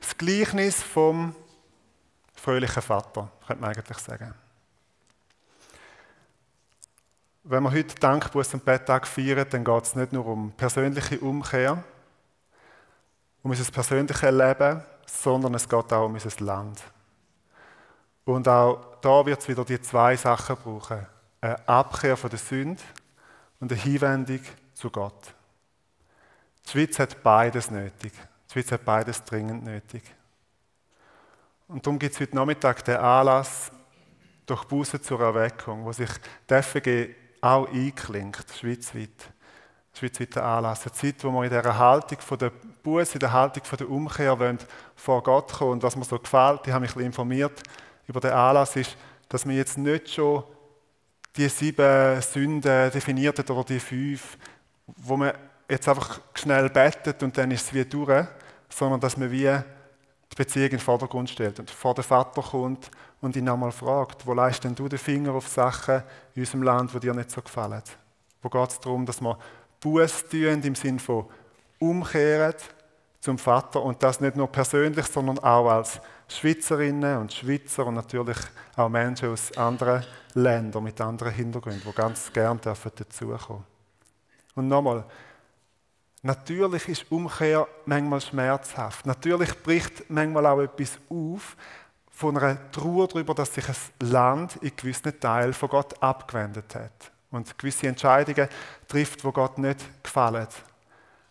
Das 0.00 0.16
Gleichnis 0.16 0.82
vom 0.82 1.34
fröhlichen 2.34 2.82
Vater, 2.82 3.30
könnte 3.46 3.60
man 3.60 3.74
eigentlich 3.74 3.98
sagen. 3.98 4.34
Wenn 7.42 7.62
wir 7.62 7.72
heute 7.72 7.94
Dankbuß 7.94 8.54
und 8.54 8.64
Betttag 8.64 9.06
feiern, 9.06 9.46
dann 9.48 9.64
geht 9.64 9.84
es 9.84 9.94
nicht 9.94 10.12
nur 10.12 10.26
um 10.26 10.52
persönliche 10.52 11.18
Umkehr, 11.20 11.82
um 13.42 13.50
unser 13.50 13.70
persönliches 13.70 14.30
Leben, 14.30 14.82
sondern 15.06 15.54
es 15.54 15.68
geht 15.68 15.92
auch 15.92 16.06
um 16.06 16.14
unser 16.14 16.44
Land. 16.44 16.82
Und 18.24 18.48
auch 18.48 18.96
da 19.00 19.24
wird 19.24 19.40
es 19.40 19.48
wieder 19.48 19.64
die 19.64 19.80
zwei 19.80 20.16
Sachen 20.16 20.56
brauchen. 20.56 21.06
Eine 21.40 21.68
Abkehr 21.68 22.16
von 22.16 22.30
der 22.30 22.38
Sünde 22.38 22.82
und 23.60 23.70
eine 23.70 23.80
Hinwendung 23.80 24.40
zu 24.74 24.90
Gott. 24.90 25.34
Die 26.66 26.70
Schweiz 26.70 26.98
hat 26.98 27.22
beides 27.22 27.70
nötig. 27.70 28.12
Die 28.48 28.52
Schweiz 28.52 28.72
hat 28.72 28.84
beides 28.84 29.22
dringend 29.22 29.64
nötig. 29.64 30.02
Und 31.68 31.86
darum 31.86 31.98
gibt 31.98 32.14
es 32.14 32.20
heute 32.20 32.34
Nachmittag 32.34 32.84
den 32.84 32.96
Anlass 32.96 33.70
durch 34.44 34.64
Buße 34.64 35.00
zur 35.00 35.20
Erweckung, 35.20 35.84
wo 35.84 35.92
sich 35.92 36.10
die 36.48 36.62
FG 36.62 37.14
auch 37.40 37.68
einklingt, 37.68 38.44
schweizweit. 38.58 39.32
Schweizweiter 39.92 40.44
Anlass. 40.44 40.82
Eine 40.82 40.92
Zeit, 40.92 41.24
wo 41.24 41.30
wir 41.30 41.44
in 41.44 41.50
dieser 41.50 41.78
Haltung 41.78 42.20
von 42.20 42.38
der 42.38 42.52
Buße, 42.86 43.14
in 43.14 43.20
der 43.20 43.32
Haltung 43.32 43.64
der 43.78 43.90
Umkehr 43.90 44.38
wollen, 44.38 44.58
vor 44.94 45.20
Gott 45.20 45.52
kommen. 45.52 45.72
Und 45.72 45.82
was 45.82 45.96
mir 45.96 46.04
so 46.04 46.18
gefällt, 46.18 46.60
ich 46.66 46.72
habe 46.72 46.82
mich 46.82 46.94
ein 46.94 47.02
informiert 47.02 47.60
über 48.06 48.20
den 48.20 48.30
Anlass, 48.30 48.76
ist, 48.76 48.96
dass 49.28 49.44
wir 49.44 49.56
jetzt 49.56 49.76
nicht 49.76 50.08
schon 50.08 50.44
die 51.36 51.48
sieben 51.48 52.22
Sünden 52.22 52.90
definiert 52.92 53.40
hat 53.40 53.50
oder 53.50 53.64
die 53.64 53.80
fünf, 53.80 54.38
wo 54.86 55.16
man 55.16 55.32
jetzt 55.68 55.88
einfach 55.88 56.20
schnell 56.34 56.70
bettet 56.70 57.22
und 57.24 57.36
dann 57.36 57.50
ist 57.50 57.66
es 57.66 57.74
wie 57.74 57.84
durch, 57.84 58.24
sondern 58.68 59.00
dass 59.00 59.16
man 59.16 59.32
wie 59.32 59.50
die 60.30 60.36
Beziehung 60.36 60.66
in 60.66 60.70
den 60.70 60.78
Vordergrund 60.78 61.28
stellt 61.28 61.58
und 61.58 61.68
vor 61.68 61.94
den 61.94 62.04
Vater 62.04 62.40
kommt 62.40 62.88
und 63.20 63.34
ihn 63.34 63.48
einmal 63.48 63.72
fragt, 63.72 64.24
wo 64.24 64.32
leist 64.32 64.62
denn 64.62 64.76
du 64.76 64.88
den 64.88 65.00
Finger 65.00 65.34
auf 65.34 65.48
Sachen 65.48 66.04
in 66.36 66.42
unserem 66.42 66.62
Land, 66.62 66.94
die 66.94 67.00
dir 67.00 67.14
nicht 67.14 67.32
so 67.32 67.42
gefallen? 67.42 67.82
Wo 68.42 68.48
geht 68.48 68.70
es 68.70 68.78
darum, 68.78 69.04
dass 69.04 69.20
wir 69.20 69.36
Buß 69.80 70.28
tun 70.28 70.62
im 70.62 70.74
Sinne 70.76 71.00
von 71.00 71.26
umkehren 71.78 72.54
zum 73.20 73.38
Vater 73.38 73.82
und 73.82 74.02
das 74.02 74.20
nicht 74.20 74.36
nur 74.36 74.48
persönlich, 74.48 75.06
sondern 75.06 75.38
auch 75.40 75.68
als 75.68 76.00
Schweizerinnen 76.28 77.18
und 77.18 77.32
Schweizer 77.32 77.86
und 77.86 77.94
natürlich 77.94 78.38
auch 78.76 78.88
Menschen 78.88 79.30
aus 79.30 79.56
anderen 79.56 80.04
Ländern 80.34 80.84
mit 80.84 81.00
anderen 81.00 81.32
Hintergründen, 81.32 81.82
die 81.86 81.94
ganz 81.94 82.32
gern 82.32 82.60
dazukommen 82.60 83.06
dürfen. 83.20 83.64
Und 84.54 84.68
nochmal, 84.68 85.04
natürlich 86.22 86.88
ist 86.88 87.10
Umkehr 87.10 87.66
manchmal 87.84 88.20
schmerzhaft. 88.20 89.06
Natürlich 89.06 89.62
bricht 89.62 90.08
manchmal 90.10 90.46
auch 90.46 90.60
etwas 90.60 90.98
auf 91.08 91.56
von 92.10 92.36
einer 92.38 92.70
Trauer 92.70 93.08
darüber, 93.08 93.34
dass 93.34 93.52
sich 93.54 93.68
ein 93.68 94.08
Land 94.08 94.56
in 94.56 94.74
gewissen 94.74 95.20
Teilen 95.20 95.52
von 95.52 95.68
Gott 95.68 96.02
abgewendet 96.02 96.74
hat 96.74 97.12
und 97.30 97.58
gewisse 97.58 97.88
Entscheidungen 97.88 98.48
trifft, 98.88 99.22
wo 99.22 99.32
Gott 99.32 99.58
nicht 99.58 100.02
gefallen. 100.02 100.48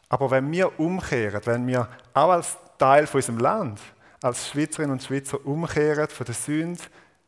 Aber 0.10 0.32
wenn 0.32 0.52
wir 0.52 0.80
umkehren, 0.80 1.42
wenn 1.46 1.68
wir 1.68 1.88
auch 2.14 2.30
als 2.30 2.58
Teil 2.78 3.08
von 3.08 3.20
unserem 3.20 3.40
Land, 3.40 3.80
als 4.22 4.50
Schweizerinnen 4.50 4.92
und 4.92 5.04
Schweizer 5.04 5.46
umkehren 5.46 6.08
von 6.08 6.26
der 6.26 6.36
Sünde, 6.36 6.82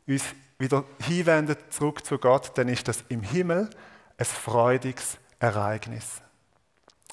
uns 0.06 0.24
wieder 0.58 0.84
hinwenden 1.00 1.56
zurück 1.70 2.04
zu 2.04 2.18
Gott, 2.18 2.52
dann 2.56 2.68
ist 2.68 2.88
das 2.88 3.04
im 3.08 3.22
Himmel 3.22 3.70
ein 4.16 4.24
freudiges 4.24 5.18
Ereignis. 5.38 6.20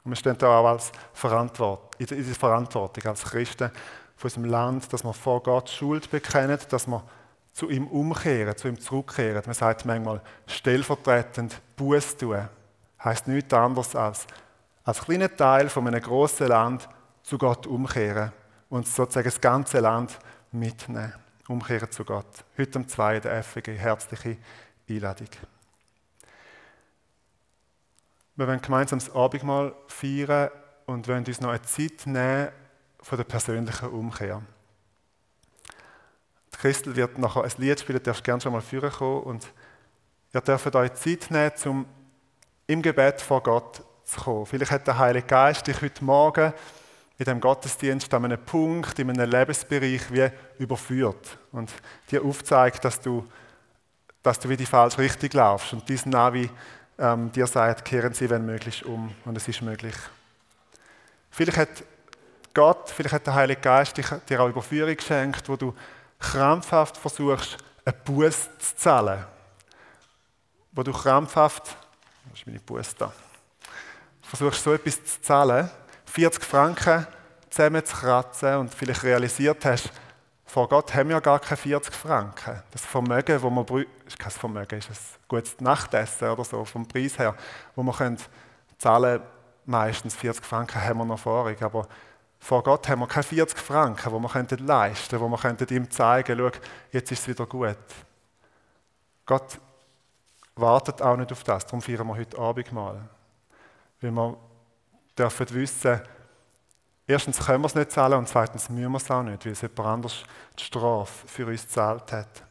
Und 0.04 0.12
wir 0.12 0.16
stehen 0.16 0.38
da 0.38 0.60
auch 0.60 0.68
als 0.68 0.92
Verantwort 1.14 1.96
in 2.00 2.08
der 2.08 2.36
Verantwortung 2.36 3.06
als 3.06 3.24
Christen 3.24 3.72
von 4.16 4.28
unserem 4.28 4.46
Land, 4.46 4.92
dass 4.94 5.04
wir 5.04 5.14
vor 5.14 5.42
Gott 5.44 5.70
Schuld 5.70 6.10
bekennen, 6.10 6.60
dass 6.70 6.88
wir 6.88 7.04
zu 7.54 7.70
ihm 7.70 7.88
umkehren, 7.88 8.56
zu 8.56 8.68
ihm 8.68 8.80
zurückkehren. 8.80 9.42
Man 9.46 9.56
sagt 9.56 9.86
manchmal 9.86 10.22
stellvertretend 10.46 11.60
Buß 11.76 12.18
tun. 12.18 12.48
Heißt 13.04 13.28
nichts 13.28 13.54
anderes 13.54 13.96
als 13.96 14.28
als 14.86 15.02
kleiner 15.02 15.36
Teil 15.36 15.68
von 15.68 15.88
einem 15.88 16.02
großen 16.02 16.48
Land 16.48 16.88
zu 17.24 17.38
Gott 17.40 17.66
umkehren 17.66 18.32
und 18.70 18.88
sozusagen 18.88 19.26
das 19.26 19.42
ganze 19.42 19.80
Land 19.80 20.18
mitnehmen. 20.52 21.14
Umkehren 21.48 21.92
zu 21.92 22.06
Gott. 22.06 22.46
Heute 22.58 22.80
am 22.80 22.88
2. 22.88 23.20
der 23.20 23.44
FG. 23.44 23.76
Herzliche 23.76 24.38
Einladung. 24.88 25.28
Wir 28.36 28.48
wollen 28.48 28.62
gemeinsam 28.62 29.00
das 29.00 29.14
Abendmahl 29.14 29.74
feiern 29.88 30.50
und 30.86 31.08
wollen 31.08 31.26
uns 31.26 31.42
noch 31.42 31.50
eine 31.50 31.62
Zeit 31.64 32.06
nehmen 32.06 32.50
von 33.02 33.18
der 33.18 33.26
persönlichen 33.26 33.90
Umkehr. 33.90 34.42
Die 36.54 36.58
Christel 36.58 36.96
wird 36.96 37.18
nachher 37.18 37.44
ein 37.44 37.52
Lied 37.58 37.80
spielen, 37.80 38.02
darfst 38.04 38.24
gerne 38.24 38.42
schon 38.42 38.54
mal 38.54 38.62
führen 38.62 38.92
kommen 38.92 39.24
und 39.24 39.48
ihr 40.34 40.42
dürft 40.42 40.76
euch 40.76 40.94
Zeit 40.94 41.32
nehmen, 41.32 41.54
um 41.66 41.86
im 42.68 42.82
Gebet 42.82 43.22
vor 43.22 43.42
Gott 43.42 43.84
zu 44.06 44.22
kommen. 44.22 44.46
Vielleicht 44.46 44.72
hat 44.72 44.88
der 44.88 44.98
Heilige 44.98 45.28
Geist 45.28 45.68
dich 45.68 45.82
heute 45.82 46.04
Morgen 46.04 46.54
in 47.18 47.26
dem 47.26 47.40
Gottesdienst 47.40 48.14
an 48.14 48.26
einem 48.26 48.44
Punkt, 48.44 49.00
in 49.00 49.10
einem 49.10 49.30
Lebensbereich 49.30 50.12
wie 50.12 50.30
überführt 50.60 51.38
und 51.52 51.72
dir 52.12 52.24
aufzeigt, 52.24 52.84
dass 52.84 53.00
du, 53.00 53.26
dass 54.22 54.40
du 54.40 54.50
wie 54.50 54.58
die 54.58 54.66
falsche 54.66 55.00
Richtung 55.00 55.30
laufst 55.34 55.74
und 55.74 55.88
diesen 55.88 56.12
Navi 56.12 56.50
ähm, 56.98 57.32
dir 57.32 57.48
sagt, 57.48 57.86
kehren 57.86 58.14
Sie, 58.14 58.30
wenn 58.30 58.46
möglich, 58.46 58.86
um 58.86 59.14
und 59.26 59.38
es 59.38 59.48
ist 59.48 59.62
möglich. 59.62 59.96
Vielleicht 61.30 61.58
hat 61.58 61.84
Gott, 62.54 62.90
vielleicht 62.90 63.14
hat 63.14 63.28
der 63.28 63.34
Heilige 63.34 63.62
Geist 63.62 63.98
dir 63.98 64.42
auch 64.42 64.48
Überführung 64.48 64.96
geschenkt, 64.96 65.50
wo 65.50 65.56
du 65.56 65.74
krampfhaft 66.20 66.98
versuchst, 66.98 67.58
einen 67.84 67.98
Buß 68.04 68.50
zu 68.60 68.76
zahlen. 68.78 69.26
Wo 70.72 70.84
du 70.84 70.92
krampfhaft, 70.92 71.76
was 72.30 72.40
ist 72.40 72.48
meine 72.48 72.60
Buß 72.60 72.96
da? 72.96 73.12
Versuchst 74.26 74.64
so 74.64 74.74
etwas 74.74 75.04
zu 75.04 75.22
zahlen, 75.22 75.70
40 76.06 76.44
Franken 76.44 77.08
zusammenzukratzen 77.50 78.58
und 78.58 78.74
vielleicht 78.74 79.04
realisiert 79.04 79.64
hast, 79.66 79.92
vor 80.46 80.70
Gott 80.70 80.94
haben 80.94 81.10
wir 81.10 81.22
gar 81.22 81.40
keine 81.40 81.58
40 81.58 81.94
Franken. 81.94 82.62
Das 82.72 82.86
Vermögen, 82.86 83.34
das 83.34 83.42
brauchen, 83.42 83.86
ist 84.06 84.20
kein 84.20 84.32
Vermögen, 84.32 84.78
ist 84.78 84.90
ein 84.90 84.98
gutes 85.28 85.60
Nachtessen 85.60 86.30
oder 86.30 86.44
so, 86.44 86.64
vom 86.66 86.88
Preis 86.88 87.18
her, 87.18 87.36
wo 87.76 87.84
wir 87.84 87.94
können 87.94 88.18
zahlen 88.78 89.22
meistens 89.66 90.16
40 90.16 90.46
Franken 90.46 90.82
haben 90.82 91.00
wir 91.00 91.06
noch 91.06 91.20
vorig, 91.20 91.62
aber 91.62 91.88
vor 92.40 92.62
Gott 92.62 92.88
haben 92.88 93.00
wir 93.00 93.08
keine 93.08 93.24
40 93.24 93.58
Franken, 93.58 94.12
wo 94.12 94.20
wir 94.20 94.30
könnten 94.30 94.66
leisten, 94.66 95.20
wo 95.20 95.28
wir 95.28 95.38
könnten 95.38 95.74
ihm 95.74 95.90
zeigen, 95.90 96.38
schau, 96.38 96.60
jetzt 96.92 97.12
ist 97.12 97.22
es 97.22 97.28
wieder 97.28 97.46
gut. 97.48 97.78
Gott 99.26 99.60
wartet 100.56 101.02
auch 101.02 101.18
nicht 101.18 101.32
auf 101.32 101.44
das, 101.44 101.66
darum 101.66 101.82
feiern 101.82 102.08
wir 102.08 102.16
heute 102.16 102.38
Abend 102.38 102.72
mal. 102.72 103.10
Weil 104.02 104.12
wir 104.12 104.38
dürfen 105.18 105.54
wissen, 105.54 106.02
erstens 107.08 107.46
können 107.46 107.62
wir 107.62 107.68
es 107.68 107.76
nicht 107.76 107.92
zahlen 107.92 108.20
und 108.20 108.28
zweitens 108.28 108.70
müssen 108.70 108.92
wir 108.92 108.98
es 108.98 109.12
auch 109.12 109.24
nicht, 109.24 109.46
weil 109.46 109.54
es 109.54 109.62
jemand 109.62 109.80
anders 109.80 110.24
die 110.58 110.64
Strafe 110.64 111.28
für 111.28 111.48
uns 111.48 111.64
gezahlt 111.64 112.12
hat. 112.12 112.44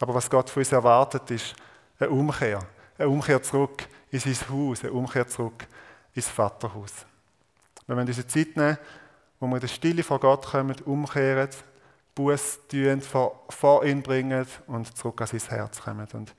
Aber 0.00 0.14
was 0.14 0.30
Gott 0.30 0.50
von 0.50 0.60
uns 0.60 0.72
erwartet, 0.72 1.30
ist 1.30 1.54
eine 1.98 2.10
Umkehr. 2.10 2.60
Eine 2.98 3.08
Umkehr 3.08 3.42
zurück 3.42 3.86
in 4.10 4.20
sein 4.20 4.36
Haus, 4.50 4.82
eine 4.82 4.92
Umkehr 4.92 5.26
zurück 5.26 5.66
ins 6.14 6.28
Vaterhaus. 6.28 7.06
Wir 7.86 7.94
müssen 7.94 8.06
diese 8.06 8.26
Zeit 8.26 8.56
nehmen, 8.56 8.78
wo 9.38 9.46
wir 9.46 9.56
in 9.56 9.60
der 9.60 9.68
Stille 9.68 10.02
vor 10.02 10.20
Gott 10.20 10.46
kommen, 10.46 10.76
umkehren, 10.84 11.48
Buß 12.14 12.60
tun, 12.68 13.00
vor, 13.00 13.44
vor 13.48 13.84
ihn 13.84 14.02
bringen 14.02 14.46
und 14.66 14.96
zurück 14.96 15.20
an 15.20 15.26
sein 15.26 15.40
Herz 15.48 15.80
kommen. 15.80 16.06
Und 16.12 16.34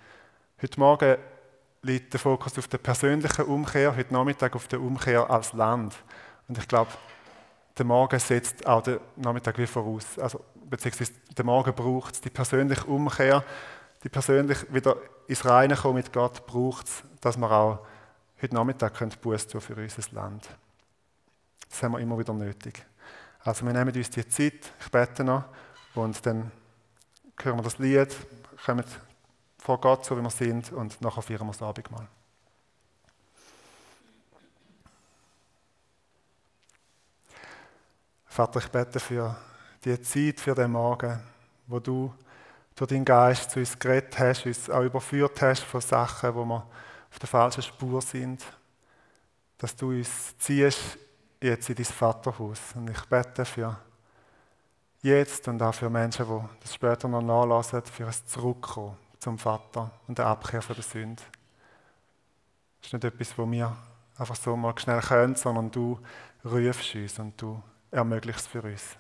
heute 0.62 0.80
Morgen 0.80 1.18
liegt 1.84 2.14
der 2.14 2.20
Fokus 2.20 2.58
auf 2.58 2.68
der 2.68 2.78
persönlichen 2.78 3.46
Umkehr, 3.46 3.96
heute 3.96 4.14
Nachmittag 4.14 4.56
auf 4.56 4.68
der 4.68 4.82
Umkehr 4.82 5.30
als 5.30 5.54
Land. 5.54 5.96
Und 6.48 6.58
ich 6.58 6.68
glaube, 6.68 6.92
der 7.78 7.86
Morgen 7.86 8.20
setzt 8.20 8.66
auch 8.68 8.84
den 8.84 9.00
Nachmittag 9.16 9.58
wie 9.58 9.66
voraus. 9.66 10.20
Also, 10.20 10.44
beziehungsweise 10.70 11.14
der 11.36 11.46
Morgen 11.46 11.74
braucht 11.74 12.16
es 12.16 12.22
die 12.22 12.30
persönliche 12.30 12.86
Umkehr, 12.86 13.44
die 14.04 14.10
persönlich 14.10 14.72
wieder 14.74 14.98
ins 15.28 15.46
Reine 15.46 15.76
kommen 15.76 15.96
mit 15.96 16.14
Gott, 16.14 16.46
braucht 16.46 16.88
es, 16.88 17.04
dass 17.22 17.38
wir 17.38 17.52
auch 17.52 17.80
heute 18.42 18.56
Nachmittag 18.56 19.22
Buß 19.22 19.48
tun 19.48 19.62
für 19.62 19.76
unser 19.76 20.04
Land. 20.12 20.50
Das 21.70 21.82
haben 21.84 21.94
wir 21.94 22.00
immer 22.00 22.18
wieder 22.18 22.34
nötig. 22.34 22.86
Also 23.40 23.66
wir 23.66 23.74
nehmen 23.74 23.96
uns 23.96 24.10
die 24.10 24.28
Zeit, 24.28 24.72
ich 24.80 24.92
bete 24.92 25.24
noch, 25.24 25.46
und 25.96 26.24
dann 26.26 26.52
hören 27.42 27.58
wir 27.58 27.64
das 27.64 27.80
Lied, 27.80 28.16
kommen 28.66 28.84
vor 29.62 29.80
Gott, 29.80 30.04
so 30.04 30.18
wie 30.18 30.24
wir 30.24 30.30
sind, 30.32 30.72
und 30.72 31.00
nachher 31.02 31.22
feiern 31.22 31.46
wir 31.46 31.52
das 31.52 31.62
Abendmahl. 31.62 32.08
Vater, 38.26 38.60
ich 38.60 38.70
bete 38.70 39.00
für 39.00 39.36
die 39.86 40.02
Zeit, 40.02 40.40
für 40.40 40.56
den 40.56 40.72
Morgen, 40.72 41.22
wo 41.68 41.80
du 41.80 42.12
durch 42.76 42.90
deinen 42.90 43.06
Geist 43.06 43.52
zu 43.52 43.60
uns 43.60 43.78
geredet 43.78 44.18
hast, 44.18 44.48
uns 44.48 44.68
auch 44.68 44.82
überführt 44.82 45.40
hast 45.44 45.64
von 45.64 45.82
Sachen, 45.82 46.34
wo 46.34 46.44
wir 46.44 46.66
auf 47.12 47.20
der 47.20 47.30
falschen 47.30 47.62
Spur 47.62 48.02
sind, 48.02 48.44
dass 49.60 49.76
du 49.76 49.90
uns 49.90 50.36
ziehst 50.40 50.98
jetzt 51.40 51.70
in 51.70 51.76
dein 51.76 51.86
Vaterhaus. 51.86 52.60
Und 52.74 52.90
ich 52.90 53.06
bete 53.06 53.46
für 53.46 53.78
jetzt 55.04 55.48
und 55.48 55.62
auch 55.62 55.76
für 55.76 55.90
Menschen, 55.90 56.26
die 56.26 56.62
das 56.62 56.74
später 56.74 57.08
noch 57.08 57.22
nachlassen, 57.22 57.84
für 57.84 58.08
ein 58.08 58.16
Zurückkommen 58.26 58.98
zum 59.22 59.38
Vater 59.38 59.92
und 60.08 60.18
der 60.18 60.26
Abkehr 60.26 60.62
von 60.62 60.76
der 60.76 60.84
Sünde. 60.84 61.22
Das 62.82 62.88
ist 62.88 62.94
nicht 62.94 63.04
etwas, 63.04 63.38
wo 63.38 63.50
wir 63.50 63.78
einfach 64.18 64.36
so 64.36 64.58
mal 64.58 64.78
schnell 64.78 65.00
können, 65.00 65.36
sondern 65.36 65.70
du 65.72 66.00
rufst 66.44 66.96
uns 66.96 67.20
und 67.20 67.40
du 67.40 67.62
ermöglichst 67.92 68.42
es 68.42 68.48
für 68.48 68.64
uns. 68.64 68.98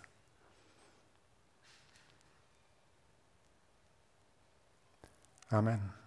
Amen. 5.49 6.00